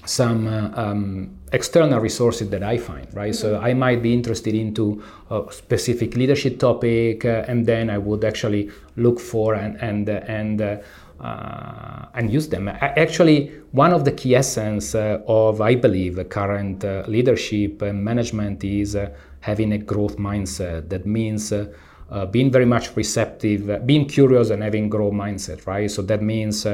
some 0.05 0.47
uh, 0.47 0.71
um, 0.75 1.37
external 1.51 1.99
resources 1.99 2.49
that 2.49 2.63
I 2.63 2.77
find, 2.77 3.07
right? 3.13 3.33
Mm-hmm. 3.33 3.55
So 3.55 3.59
I 3.59 3.73
might 3.73 4.01
be 4.01 4.13
interested 4.13 4.53
into 4.53 5.03
a 5.29 5.43
specific 5.51 6.15
leadership 6.15 6.59
topic, 6.59 7.25
uh, 7.25 7.43
and 7.47 7.65
then 7.65 7.89
I 7.89 7.97
would 7.97 8.23
actually 8.23 8.71
look 8.95 9.19
for 9.19 9.55
and 9.55 9.81
and 9.81 10.07
and 10.09 10.61
uh, 10.61 10.77
uh, 11.19 12.05
and 12.13 12.31
use 12.31 12.49
them. 12.49 12.67
Actually, 12.67 13.51
one 13.71 13.93
of 13.93 14.05
the 14.05 14.11
key 14.11 14.35
essence 14.35 14.95
uh, 14.95 15.21
of, 15.27 15.61
I 15.61 15.75
believe, 15.75 16.19
current 16.29 16.83
uh, 16.83 17.03
leadership 17.07 17.81
and 17.81 18.03
management 18.03 18.63
is 18.63 18.95
uh, 18.95 19.09
having 19.39 19.71
a 19.73 19.77
growth 19.77 20.17
mindset. 20.17 20.89
That 20.89 21.05
means 21.05 21.51
uh, 21.51 21.67
uh, 22.11 22.25
being 22.25 22.51
very 22.51 22.65
much 22.65 22.95
receptive, 22.95 23.85
being 23.85 24.07
curious, 24.07 24.49
and 24.49 24.61
having 24.61 24.89
growth 24.89 25.13
mindset. 25.13 25.65
Right. 25.65 25.89
So 25.89 26.01
that 26.03 26.21
means. 26.21 26.67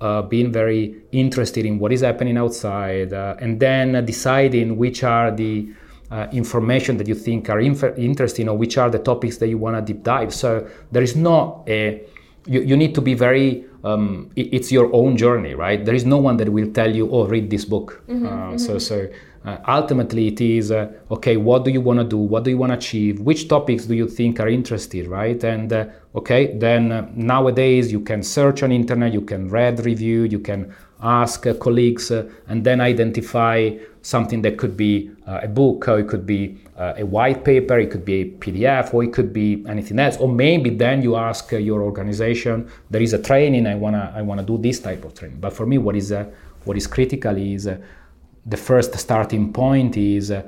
Uh, 0.00 0.22
being 0.22 0.50
very 0.50 0.94
interested 1.12 1.66
in 1.66 1.78
what 1.78 1.92
is 1.92 2.00
happening 2.00 2.38
outside, 2.38 3.12
uh, 3.12 3.36
and 3.38 3.60
then 3.60 4.02
deciding 4.06 4.78
which 4.78 5.04
are 5.04 5.30
the 5.30 5.68
uh, 6.10 6.26
information 6.32 6.96
that 6.96 7.06
you 7.06 7.14
think 7.14 7.50
are 7.50 7.60
inf- 7.60 7.98
interesting, 7.98 8.48
or 8.48 8.56
which 8.56 8.78
are 8.78 8.88
the 8.88 8.98
topics 8.98 9.36
that 9.36 9.48
you 9.48 9.58
want 9.58 9.76
to 9.76 9.82
deep 9.92 10.02
dive. 10.02 10.32
So 10.32 10.66
there 10.90 11.02
is 11.02 11.16
not 11.16 11.68
a 11.68 12.00
you, 12.46 12.62
you 12.62 12.76
need 12.78 12.94
to 12.94 13.02
be 13.02 13.12
very 13.12 13.66
um, 13.84 14.30
it, 14.36 14.52
it's 14.52 14.72
your 14.72 14.92
own 14.94 15.16
journey 15.16 15.54
right? 15.54 15.84
There 15.84 15.94
is 15.94 16.04
no 16.04 16.18
one 16.18 16.36
that 16.38 16.48
will 16.48 16.70
tell 16.72 16.94
you 16.94 17.10
oh 17.10 17.26
read 17.26 17.50
this 17.50 17.64
book. 17.64 18.02
Mm-hmm, 18.08 18.26
uh, 18.26 18.30
mm-hmm. 18.30 18.58
so 18.58 18.78
so 18.78 19.08
uh, 19.44 19.56
ultimately 19.66 20.28
it 20.28 20.40
is 20.40 20.70
uh, 20.70 20.92
okay 21.10 21.36
what 21.36 21.64
do 21.64 21.70
you 21.70 21.80
want 21.80 21.98
to 21.98 22.04
do? 22.04 22.18
What 22.18 22.44
do 22.44 22.50
you 22.50 22.58
want 22.58 22.72
to 22.72 22.78
achieve? 22.78 23.20
Which 23.20 23.48
topics 23.48 23.86
do 23.86 23.94
you 23.94 24.08
think 24.08 24.40
are 24.40 24.48
interested 24.48 25.06
right? 25.06 25.42
And 25.42 25.72
uh, 25.72 25.86
okay 26.14 26.56
then 26.56 26.92
uh, 26.92 27.08
nowadays 27.14 27.90
you 27.90 28.00
can 28.00 28.22
search 28.22 28.62
on 28.62 28.72
internet 28.72 29.12
you 29.12 29.20
can 29.20 29.48
read 29.48 29.84
review 29.84 30.24
you 30.24 30.40
can 30.40 30.74
ask 31.02 31.46
uh, 31.46 31.54
colleagues 31.54 32.10
and 32.10 32.64
then 32.64 32.80
identify 32.80 33.70
something 34.02 34.42
that 34.42 34.58
could 34.58 34.76
be 34.76 35.10
a 35.26 35.46
book 35.46 35.86
or 35.88 36.00
it 36.00 36.08
could 36.08 36.26
be 36.26 36.58
uh, 36.80 36.94
a 36.96 37.04
white 37.04 37.44
paper, 37.44 37.78
it 37.78 37.90
could 37.90 38.06
be 38.06 38.22
a 38.22 38.24
PDF, 38.24 38.94
or 38.94 39.04
it 39.04 39.12
could 39.12 39.32
be 39.32 39.62
anything 39.68 39.98
else. 39.98 40.16
Or 40.16 40.28
maybe 40.28 40.70
then 40.70 41.02
you 41.02 41.14
ask 41.14 41.52
uh, 41.52 41.58
your 41.58 41.82
organization, 41.82 42.70
there 42.88 43.02
is 43.02 43.12
a 43.12 43.22
training, 43.22 43.66
I 43.66 43.74
wanna 43.74 44.12
I 44.16 44.22
wanna 44.22 44.42
do 44.42 44.56
this 44.56 44.80
type 44.80 45.04
of 45.04 45.14
training. 45.14 45.40
But 45.40 45.52
for 45.52 45.66
me, 45.66 45.76
what 45.76 45.94
is 45.94 46.10
uh, 46.10 46.24
what 46.64 46.76
is 46.78 46.86
critical 46.86 47.36
is 47.36 47.66
uh, 47.66 47.76
the 48.46 48.56
first 48.56 48.98
starting 48.98 49.52
point 49.52 49.98
is 49.98 50.30
uh, 50.30 50.42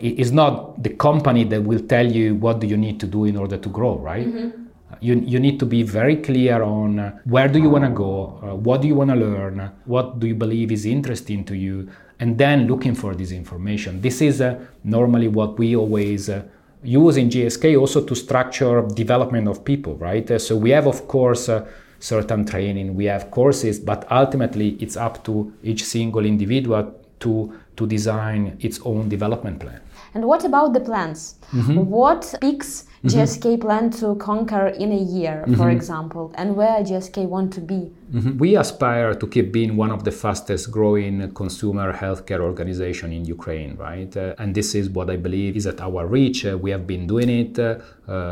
is 0.00 0.32
not 0.32 0.82
the 0.82 0.90
company 0.90 1.44
that 1.44 1.62
will 1.62 1.84
tell 1.86 2.10
you 2.10 2.34
what 2.34 2.58
do 2.58 2.66
you 2.66 2.76
need 2.76 2.98
to 3.00 3.06
do 3.06 3.24
in 3.24 3.36
order 3.36 3.56
to 3.56 3.68
grow, 3.68 3.98
right? 3.98 4.26
Mm-hmm. 4.26 4.58
You, 5.00 5.14
you 5.20 5.40
need 5.40 5.58
to 5.58 5.66
be 5.66 5.82
very 5.82 6.16
clear 6.16 6.62
on 6.62 6.98
uh, 6.98 7.18
where 7.24 7.48
do 7.48 7.58
you 7.58 7.70
want 7.70 7.84
to 7.84 7.90
go, 7.90 8.38
uh, 8.42 8.54
what 8.54 8.82
do 8.82 8.88
you 8.88 8.94
want 8.94 9.10
to 9.10 9.16
learn, 9.16 9.72
what 9.84 10.20
do 10.20 10.26
you 10.26 10.34
believe 10.34 10.70
is 10.70 10.84
interesting 10.84 11.44
to 11.46 11.56
you, 11.56 11.88
and 12.22 12.38
then 12.38 12.68
looking 12.68 12.94
for 12.94 13.16
this 13.16 13.32
information. 13.32 14.00
This 14.00 14.22
is 14.22 14.40
uh, 14.40 14.56
normally 14.84 15.26
what 15.26 15.58
we 15.58 15.74
always 15.74 16.28
uh, 16.28 16.44
use 16.84 17.16
in 17.16 17.28
GSK 17.28 17.76
also 17.76 18.00
to 18.04 18.14
structure 18.14 18.86
development 18.94 19.48
of 19.48 19.64
people, 19.64 19.96
right? 19.96 20.30
Uh, 20.30 20.38
so 20.38 20.56
we 20.56 20.70
have, 20.70 20.86
of 20.86 21.08
course, 21.08 21.48
uh, 21.48 21.66
certain 21.98 22.44
training, 22.46 22.94
we 22.94 23.06
have 23.06 23.32
courses, 23.32 23.80
but 23.80 24.06
ultimately 24.12 24.76
it's 24.78 24.96
up 24.96 25.24
to 25.24 25.52
each 25.64 25.82
single 25.82 26.24
individual 26.24 26.94
to 27.18 27.52
to 27.74 27.86
design 27.86 28.56
its 28.60 28.78
own 28.84 29.08
development 29.08 29.58
plan. 29.58 29.80
And 30.14 30.24
what 30.24 30.44
about 30.44 30.74
the 30.74 30.80
plans? 30.80 31.36
Mm-hmm. 31.52 31.86
What 31.86 32.34
peaks 32.40 32.84
mm-hmm. 33.04 33.18
GSK 33.18 33.60
plan 33.60 33.90
to 33.90 34.14
conquer 34.16 34.68
in 34.68 34.92
a 34.92 35.02
year, 35.18 35.42
for 35.46 35.52
mm-hmm. 35.52 35.70
example, 35.70 36.32
and 36.36 36.56
where 36.56 36.82
GSK 36.82 37.26
want 37.26 37.52
to 37.54 37.60
be? 37.60 37.90
Mm-hmm. 38.12 38.38
We 38.38 38.56
aspire 38.56 39.14
to 39.14 39.26
keep 39.26 39.52
being 39.52 39.76
one 39.76 39.90
of 39.90 40.04
the 40.04 40.12
fastest 40.12 40.70
growing 40.70 41.32
consumer 41.34 41.92
healthcare 41.92 42.40
organization 42.40 43.12
in 43.12 43.24
Ukraine, 43.24 43.76
right? 43.76 44.16
Uh, 44.16 44.34
and 44.38 44.54
this 44.54 44.74
is 44.74 44.88
what 44.88 45.10
I 45.10 45.16
believe 45.16 45.56
is 45.56 45.66
at 45.66 45.80
our 45.80 46.06
reach. 46.06 46.46
Uh, 46.46 46.56
we 46.58 46.70
have 46.70 46.86
been 46.86 47.06
doing 47.06 47.28
it. 47.28 47.58
Uh, 47.58 47.78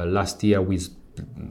last 0.07 0.43
year, 0.45 0.63
we 0.63 0.79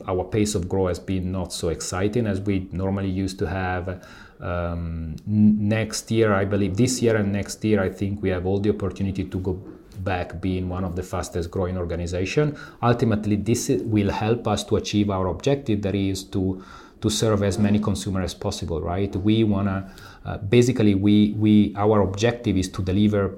our 0.08 0.24
pace 0.24 0.56
of 0.56 0.68
growth 0.68 0.88
has 0.88 1.00
been 1.00 1.32
not 1.32 1.54
so 1.54 1.70
exciting 1.70 2.26
as 2.26 2.40
we 2.42 2.68
normally 2.72 3.10
used 3.10 3.38
to 3.40 3.48
have. 3.48 4.04
Um, 4.40 5.16
next 5.28 6.10
year, 6.12 6.34
I 6.34 6.46
believe 6.46 6.78
this 6.78 7.02
year 7.02 7.18
and 7.18 7.32
next 7.32 7.64
year, 7.64 7.82
I 7.82 7.90
think 7.90 8.22
we 8.22 8.30
have 8.30 8.46
all 8.46 8.60
the 8.60 8.70
opportunity 8.70 9.26
to 9.26 9.40
go 9.40 9.62
back 10.04 10.42
being 10.42 10.70
one 10.70 10.84
of 10.84 10.96
the 10.96 11.04
fastest 11.04 11.52
growing 11.52 11.78
organization. 11.78 12.58
Ultimately, 12.82 13.36
this 13.36 13.70
will 13.70 14.12
help 14.12 14.48
us 14.48 14.64
to 14.66 14.76
achieve 14.76 15.10
our 15.10 15.28
objective 15.28 15.82
that 15.84 15.96
is 15.96 16.24
to 16.26 16.64
to 17.02 17.10
serve 17.10 17.44
as 17.44 17.58
many 17.58 17.80
consumers 17.80 18.26
as 18.26 18.34
possible, 18.34 18.82
right? 18.82 19.16
We 19.16 19.46
wanna 19.46 19.90
uh, 20.26 20.38
basically 20.38 20.96
we 20.96 21.34
we 21.38 21.74
our 21.76 22.02
objective 22.02 22.58
is 22.58 22.70
to 22.70 22.82
deliver 22.82 23.36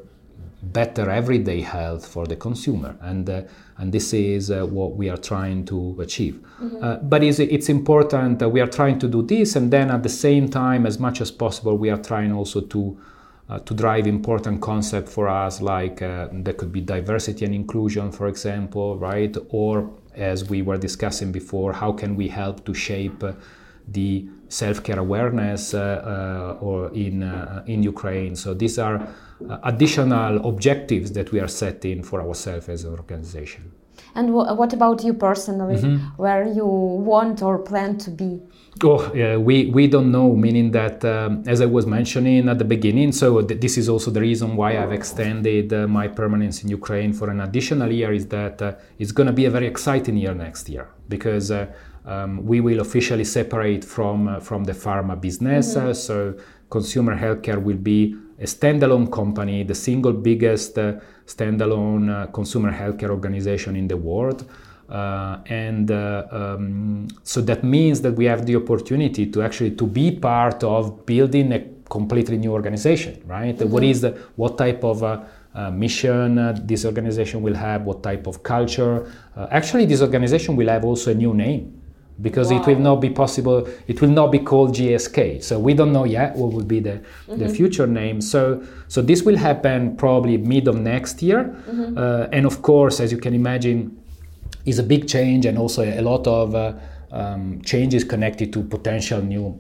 better 0.62 1.10
everyday 1.10 1.62
health 1.62 2.06
for 2.08 2.28
the 2.28 2.36
consumer 2.36 2.96
and 3.02 3.30
uh, 3.30 3.42
and 3.78 3.92
this 3.92 4.14
is 4.14 4.52
uh, 4.52 4.64
what 4.66 4.96
we 4.96 5.10
are 5.10 5.18
trying 5.18 5.66
to 5.66 5.98
achieve 6.00 6.40
mm-hmm. 6.62 6.84
uh, 6.84 6.98
but 6.98 7.24
it's, 7.24 7.40
it's 7.40 7.68
important 7.68 8.38
that 8.38 8.50
we 8.50 8.62
are 8.62 8.68
trying 8.68 9.00
to 9.00 9.08
do 9.08 9.24
this 9.24 9.56
and 9.56 9.72
then 9.74 9.90
at 9.90 10.04
the 10.04 10.10
same 10.10 10.48
time 10.48 10.86
as 10.86 11.00
much 11.00 11.20
as 11.20 11.32
possible 11.32 11.78
we 11.78 11.90
are 11.90 11.98
trying 11.98 12.32
also 12.32 12.62
to 12.62 12.96
uh, 13.52 13.60
to 13.60 13.74
drive 13.74 14.08
important 14.08 14.62
concept 14.62 15.10
for 15.10 15.28
us 15.28 15.62
like 15.62 16.02
uh, 16.02 16.28
there 16.32 16.54
could 16.54 16.72
be 16.72 16.82
diversity 16.82 17.46
and 17.46 17.54
inclusion 17.54 18.12
for 18.12 18.28
example 18.28 18.98
right 18.98 19.36
or 19.50 19.92
as 20.16 20.50
we 20.50 20.62
were 20.62 20.78
discussing 20.78 21.32
before 21.32 21.74
how 21.74 21.92
can 21.92 22.16
we 22.16 22.28
help 22.28 22.66
to 22.66 22.74
shape 22.74 23.24
uh, 23.24 23.34
the 23.88 24.26
self-care 24.48 25.00
awareness 25.00 25.74
or 25.74 26.92
in 26.94 27.24
in 27.66 27.84
Ukraine 27.84 28.36
so 28.36 28.54
these 28.54 28.78
are 28.78 29.08
uh, 29.50 29.58
additional 29.64 30.48
objectives 30.48 31.12
that 31.14 31.32
we 31.32 31.40
are 31.40 31.48
setting 31.48 32.04
for 32.04 32.22
ourselves 32.22 32.70
as 32.70 32.84
an 32.84 32.92
organization. 32.92 33.72
And 34.14 34.28
w- 34.28 34.54
what 34.56 34.74
about 34.74 35.04
you 35.04 35.14
personally? 35.14 35.76
Mm-hmm. 35.76 36.22
Where 36.22 36.48
you 36.48 36.66
want 36.66 37.42
or 37.42 37.58
plan 37.58 37.98
to 38.00 38.12
be? 38.12 38.40
Oh, 38.84 39.14
yeah, 39.14 39.38
we, 39.38 39.68
we 39.68 39.86
don't 39.86 40.12
know, 40.12 40.36
meaning 40.36 40.72
that, 40.72 41.06
um, 41.06 41.44
as 41.46 41.62
I 41.62 41.68
was 41.68 41.86
mentioning 41.86 42.50
at 42.50 42.58
the 42.58 42.66
beginning, 42.66 43.12
so 43.12 43.42
th- 43.42 43.62
this 43.62 43.78
is 43.78 43.88
also 43.88 44.10
the 44.10 44.22
reason 44.22 44.56
why 44.56 44.76
I've 44.82 44.92
extended 44.92 45.72
uh, 45.72 45.88
my 45.88 46.08
permanence 46.08 46.64
in 46.64 46.70
Ukraine 46.70 47.14
for 47.14 47.30
an 47.30 47.42
additional 47.42 47.92
year, 47.92 48.12
is 48.12 48.28
that 48.30 48.60
uh, 48.60 48.74
it's 48.98 49.12
going 49.12 49.28
to 49.28 49.34
be 49.34 49.46
a 49.46 49.52
very 49.52 49.68
exciting 49.68 50.18
year 50.18 50.34
next 50.34 50.68
year 50.68 50.90
because 51.10 51.52
uh, 51.52 51.68
um, 52.06 52.44
we 52.44 52.60
will 52.60 52.80
officially 52.80 53.24
separate 53.24 53.86
from, 53.86 54.28
uh, 54.28 54.40
from 54.40 54.64
the 54.64 54.74
pharma 54.74 55.20
business. 55.20 55.76
Mm-hmm. 55.76 55.90
Uh, 55.90 55.94
so 55.94 56.36
consumer 56.72 57.16
healthcare 57.16 57.62
will 57.62 57.78
be 57.78 58.16
a 58.40 58.46
standalone 58.46 59.12
company, 59.12 59.62
the 59.64 59.76
single 59.76 60.14
biggest 60.14 60.76
uh, 60.80 60.94
standalone 61.28 62.10
uh, 62.10 62.26
consumer 62.32 62.72
healthcare 62.72 63.12
organization 63.12 63.76
in 63.76 63.88
the 63.88 63.98
world. 63.98 64.50
Uh, 64.92 65.40
and 65.46 65.90
uh, 65.90 66.28
um, 66.32 67.08
so 67.24 67.42
that 67.42 67.64
means 67.64 68.02
that 68.02 68.12
we 68.14 68.26
have 68.26 68.46
the 68.46 68.56
opportunity 68.56 69.26
to 69.26 69.42
actually 69.42 69.72
to 69.72 69.88
be 69.88 70.12
part 70.12 70.64
of 70.64 71.06
building 71.06 71.54
a 71.54 71.60
completely 71.90 72.38
new 72.38 72.52
organization, 72.52 73.22
right? 73.26 73.58
Mm-hmm. 73.58 73.72
What 73.72 73.84
is 73.84 74.02
the, 74.02 74.12
what 74.36 74.58
type 74.58 74.84
of 74.84 75.04
uh, 75.04 75.22
uh, 75.54 75.70
mission 75.70 76.38
uh, 76.38 76.58
this 76.64 76.86
organization 76.86 77.42
will 77.42 77.56
have, 77.56 77.84
what 77.84 78.02
type 78.02 78.26
of 78.26 78.42
culture. 78.42 79.12
Uh, 79.36 79.48
actually, 79.52 79.86
this 79.86 80.02
organization 80.02 80.56
will 80.56 80.70
have 80.70 80.86
also 80.86 81.12
a 81.12 81.14
new 81.14 81.34
name 81.34 81.82
because 82.22 82.52
wow. 82.52 82.62
it 82.62 82.68
will 82.68 82.80
not 82.80 82.98
be 82.98 83.10
possible 83.10 83.68
it 83.88 84.00
will 84.02 84.10
not 84.10 84.32
be 84.32 84.38
called 84.38 84.76
gsk 84.76 85.42
so 85.42 85.58
we 85.58 85.74
don't 85.74 85.92
know 85.92 86.04
yet 86.04 86.36
what 86.36 86.52
will 86.54 86.64
be 86.64 86.80
the, 86.80 86.92
mm-hmm. 86.92 87.38
the 87.38 87.50
future 87.50 87.88
name 87.88 88.22
so 88.22 88.62
so 88.88 89.02
this 89.02 89.24
will 89.24 89.38
happen 89.38 89.96
probably 89.96 90.38
mid 90.38 90.68
of 90.68 90.76
next 90.76 91.24
year 91.24 91.46
mm-hmm. 91.46 91.98
uh, 91.98 92.28
and 92.32 92.46
of 92.46 92.62
course 92.62 93.00
as 93.00 93.12
you 93.12 93.18
can 93.18 93.34
imagine 93.34 93.98
is 94.66 94.80
a 94.80 94.84
big 94.84 95.08
change 95.08 95.46
and 95.46 95.58
also 95.58 95.84
a 95.84 96.02
lot 96.02 96.28
of 96.28 96.56
uh, 96.56 96.74
um, 97.12 97.62
changes 97.62 98.04
connected 98.04 98.54
to 98.54 98.64
potential 98.64 99.22
new 99.22 99.60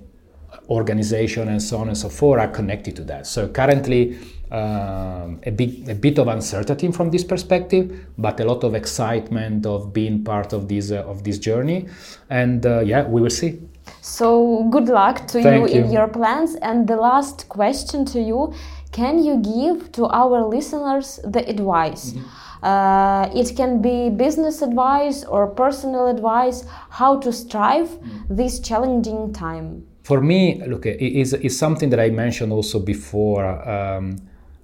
organization 0.70 1.48
and 1.50 1.62
so 1.62 1.78
on 1.78 1.88
and 1.88 1.98
so 1.98 2.10
forth 2.10 2.40
are 2.40 2.48
connected 2.48 2.96
to 2.96 3.04
that 3.04 3.26
so 3.28 3.48
currently 3.48 4.18
um, 4.52 5.40
a, 5.46 5.52
big, 5.52 5.88
a 5.88 5.96
bit 5.96 6.20
of 6.20 6.28
uncertainty 6.28 6.92
from 6.92 7.10
this 7.10 7.24
perspective, 7.24 8.06
but 8.18 8.38
a 8.42 8.44
lot 8.44 8.66
of 8.66 8.76
excitement 8.76 9.66
of 9.66 9.94
being 9.94 10.26
part 10.26 10.52
of 10.52 10.68
this 10.68 10.92
uh, 10.92 11.04
of 11.06 11.24
this 11.24 11.40
journey. 11.40 11.88
And 12.30 12.66
uh, 12.66 12.82
yeah, 12.82 13.08
we 13.08 13.22
will 13.22 13.30
see. 13.30 13.62
So 14.02 14.68
good 14.70 14.90
luck 14.90 15.26
to 15.28 15.42
you, 15.42 15.50
you, 15.50 15.66
in 15.68 15.92
your 15.92 16.10
plans. 16.10 16.56
And 16.56 16.86
the 16.86 16.98
last 16.98 17.48
question 17.48 18.04
to 18.08 18.20
you: 18.20 18.54
Can 18.92 19.24
you 19.24 19.38
give 19.38 19.92
to 19.94 20.08
our 20.08 20.46
listeners 20.46 21.22
the 21.24 21.48
advice? 21.48 22.12
Mm-hmm. 22.12 22.51
Uh, 22.62 23.28
it 23.34 23.56
can 23.56 23.82
be 23.82 24.10
business 24.10 24.62
advice 24.62 25.24
or 25.24 25.47
personal 25.47 26.08
advice 26.08 26.63
how 26.89 27.19
to 27.19 27.34
strive 27.34 27.89
mm. 27.89 28.04
this 28.30 28.60
challenging 28.60 29.34
time 29.34 29.84
for 30.04 30.21
me 30.21 30.62
look 30.67 30.86
it 30.86 31.02
is, 31.02 31.34
is 31.34 31.58
something 31.58 31.89
that 31.89 32.00
i 32.00 32.10
mentioned 32.10 32.52
also 32.52 32.78
before 32.80 33.45
um, 33.67 34.15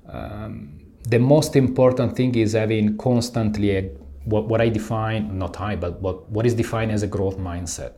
um, 0.09 0.77
the 1.09 1.19
most 1.19 1.55
important 1.55 2.15
thing 2.15 2.35
is 2.35 2.53
having 2.53 2.97
constantly 2.97 3.77
a, 3.77 3.89
what, 4.25 4.47
what 4.47 4.59
I 4.59 4.69
define, 4.69 5.37
not 5.37 5.59
I, 5.59 5.75
but 5.75 6.01
what, 6.01 6.29
what 6.29 6.45
is 6.45 6.53
defined 6.53 6.91
as 6.91 7.03
a 7.03 7.07
growth 7.07 7.37
mindset. 7.37 7.93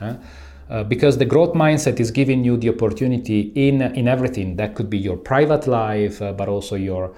Uh, 0.00 0.84
because 0.84 1.18
the 1.18 1.24
growth 1.24 1.52
mindset 1.52 1.98
is 1.98 2.10
giving 2.10 2.44
you 2.44 2.56
the 2.56 2.68
opportunity 2.68 3.52
in, 3.56 3.82
in 3.82 4.06
everything 4.06 4.56
that 4.56 4.74
could 4.74 4.88
be 4.88 4.98
your 4.98 5.16
private 5.16 5.66
life, 5.66 6.22
uh, 6.22 6.32
but 6.32 6.48
also 6.48 6.76
your 6.76 7.14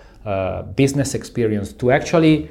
business 0.76 1.14
experience 1.14 1.72
to 1.72 1.90
actually 1.90 2.48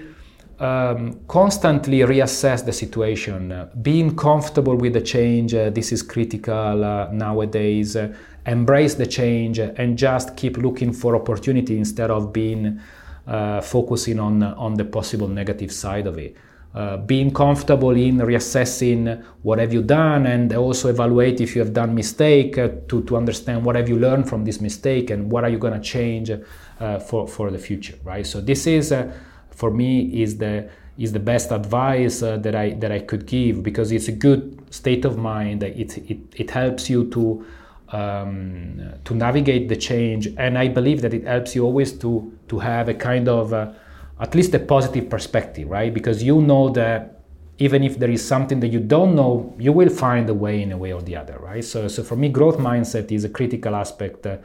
um, 0.59 1.19
constantly 1.27 1.99
reassess 1.99 2.65
the 2.65 2.73
situation. 2.73 3.51
Uh, 3.51 3.69
being 3.81 4.15
comfortable 4.15 4.75
with 4.75 4.93
the 4.93 5.01
change, 5.01 5.53
uh, 5.53 5.69
this 5.69 5.91
is 5.91 6.03
critical 6.03 6.83
uh, 6.83 7.09
nowadays 7.11 7.97
embrace 8.45 8.95
the 8.95 9.05
change 9.05 9.59
and 9.59 9.97
just 9.97 10.35
keep 10.35 10.57
looking 10.57 10.91
for 10.91 11.15
opportunity 11.15 11.77
instead 11.77 12.09
of 12.09 12.33
being 12.33 12.79
uh, 13.27 13.61
focusing 13.61 14.19
on 14.19 14.41
on 14.43 14.73
the 14.73 14.85
possible 14.85 15.27
negative 15.27 15.71
side 15.71 16.07
of 16.07 16.17
it. 16.17 16.35
Uh, 16.73 16.95
being 16.95 17.33
comfortable 17.33 17.91
in 17.91 18.17
reassessing 18.19 19.21
what 19.41 19.59
have 19.59 19.73
you 19.73 19.81
done 19.81 20.25
and 20.25 20.53
also 20.53 20.87
evaluate 20.87 21.41
if 21.41 21.53
you 21.53 21.59
have 21.59 21.73
done 21.73 21.93
mistake 21.93 22.57
uh, 22.57 22.69
to, 22.87 23.03
to 23.03 23.17
understand 23.17 23.65
what 23.65 23.75
have 23.75 23.89
you 23.89 23.99
learned 23.99 24.29
from 24.29 24.45
this 24.45 24.61
mistake 24.61 25.09
and 25.09 25.29
what 25.29 25.43
are 25.43 25.49
you 25.49 25.57
going 25.57 25.73
to 25.73 25.81
change 25.81 26.31
uh, 26.31 26.97
for, 26.99 27.27
for 27.27 27.51
the 27.51 27.59
future 27.59 27.95
right 28.05 28.25
so 28.25 28.39
this 28.39 28.67
is 28.67 28.93
uh, 28.93 29.11
for 29.49 29.69
me 29.69 30.23
is 30.23 30.37
the 30.37 30.69
is 30.97 31.11
the 31.11 31.19
best 31.19 31.51
advice 31.51 32.23
uh, 32.23 32.37
that 32.37 32.55
I 32.55 32.69
that 32.75 32.89
I 32.89 32.99
could 32.99 33.25
give 33.25 33.63
because 33.63 33.91
it's 33.91 34.07
a 34.07 34.13
good 34.13 34.63
state 34.73 35.03
of 35.03 35.17
mind 35.17 35.63
it 35.63 35.97
it, 35.97 36.19
it 36.37 36.51
helps 36.51 36.89
you 36.89 37.09
to 37.09 37.45
um, 37.91 38.93
to 39.03 39.13
navigate 39.13 39.69
the 39.69 39.75
change. 39.75 40.27
And 40.37 40.57
I 40.57 40.67
believe 40.67 41.01
that 41.01 41.13
it 41.13 41.25
helps 41.25 41.55
you 41.55 41.65
always 41.65 41.91
to 41.99 42.31
to 42.47 42.59
have 42.59 42.89
a 42.89 42.93
kind 42.93 43.27
of 43.27 43.53
uh, 43.53 43.73
at 44.21 44.35
least 44.35 44.53
a 44.53 44.59
positive 44.59 45.09
perspective, 45.09 45.67
right? 45.69 45.91
Because 45.93 46.23
you 46.23 46.41
know 46.41 46.69
that 46.69 47.21
even 47.57 47.83
if 47.83 47.97
there 47.99 48.09
is 48.09 48.25
something 48.25 48.59
that 48.59 48.69
you 48.69 48.79
don't 48.79 49.15
know, 49.15 49.53
you 49.59 49.73
will 49.73 49.89
find 49.89 50.29
a 50.29 50.33
way 50.33 50.61
in 50.61 50.71
a 50.71 50.77
way 50.77 50.93
or 50.93 51.01
the 51.01 51.15
other, 51.15 51.37
right? 51.39 51.63
So, 51.63 51.87
so 51.87 52.03
for 52.03 52.15
me, 52.15 52.29
growth 52.29 52.57
mindset 52.57 53.11
is 53.11 53.23
a 53.23 53.29
critical 53.29 53.75
aspect. 53.75 54.25
Uh, 54.25 54.37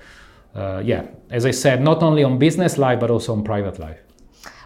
uh, 0.55 0.83
yeah, 0.85 1.07
as 1.31 1.45
I 1.45 1.51
said, 1.51 1.83
not 1.83 2.03
only 2.03 2.25
on 2.25 2.39
business 2.39 2.79
life 2.79 2.99
but 2.99 3.11
also 3.11 3.33
on 3.35 3.45
private 3.45 3.79
life. 3.79 4.01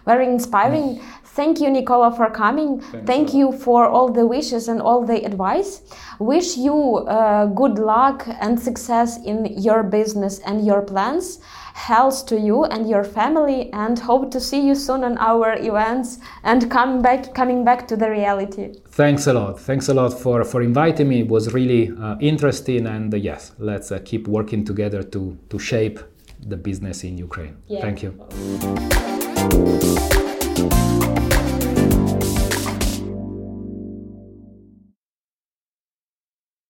Very 0.05 0.25
inspiring. 0.27 1.01
Thank 1.33 1.61
you, 1.61 1.69
Nicola, 1.69 2.11
for 2.13 2.29
coming. 2.29 2.81
Thanks 2.81 3.07
Thank 3.07 3.33
you 3.33 3.53
for 3.53 3.87
all 3.87 4.09
the 4.11 4.27
wishes 4.27 4.67
and 4.67 4.81
all 4.81 5.05
the 5.05 5.23
advice. 5.23 5.81
Wish 6.19 6.57
you 6.57 6.75
uh, 7.07 7.45
good 7.45 7.79
luck 7.79 8.27
and 8.41 8.59
success 8.59 9.17
in 9.25 9.45
your 9.57 9.81
business 9.81 10.39
and 10.39 10.65
your 10.65 10.81
plans. 10.81 11.39
Health 11.73 12.25
to 12.27 12.37
you 12.37 12.65
and 12.65 12.89
your 12.89 13.05
family, 13.05 13.71
and 13.71 13.97
hope 13.97 14.29
to 14.31 14.41
see 14.41 14.59
you 14.59 14.75
soon 14.75 15.05
on 15.05 15.17
our 15.19 15.53
events 15.53 16.19
and 16.43 16.69
come 16.69 17.01
back, 17.01 17.33
coming 17.33 17.63
back 17.63 17.87
to 17.87 17.95
the 17.95 18.09
reality. 18.09 18.73
Thanks 18.89 19.25
a 19.27 19.33
lot. 19.33 19.57
Thanks 19.57 19.87
a 19.87 19.93
lot 19.93 20.13
for 20.19 20.43
for 20.43 20.61
inviting 20.61 21.07
me. 21.07 21.21
It 21.21 21.29
was 21.29 21.53
really 21.53 21.93
uh, 21.97 22.17
interesting, 22.19 22.87
and 22.87 23.13
uh, 23.13 23.17
yes, 23.17 23.53
let's 23.57 23.89
uh, 23.89 23.99
keep 24.03 24.27
working 24.27 24.65
together 24.65 25.01
to 25.01 25.37
to 25.49 25.57
shape 25.59 25.99
the 26.45 26.57
business 26.57 27.03
in 27.05 27.17
Ukraine. 27.17 27.55
Yeah. 27.67 27.81
Thank 27.81 28.03
you. 28.03 28.11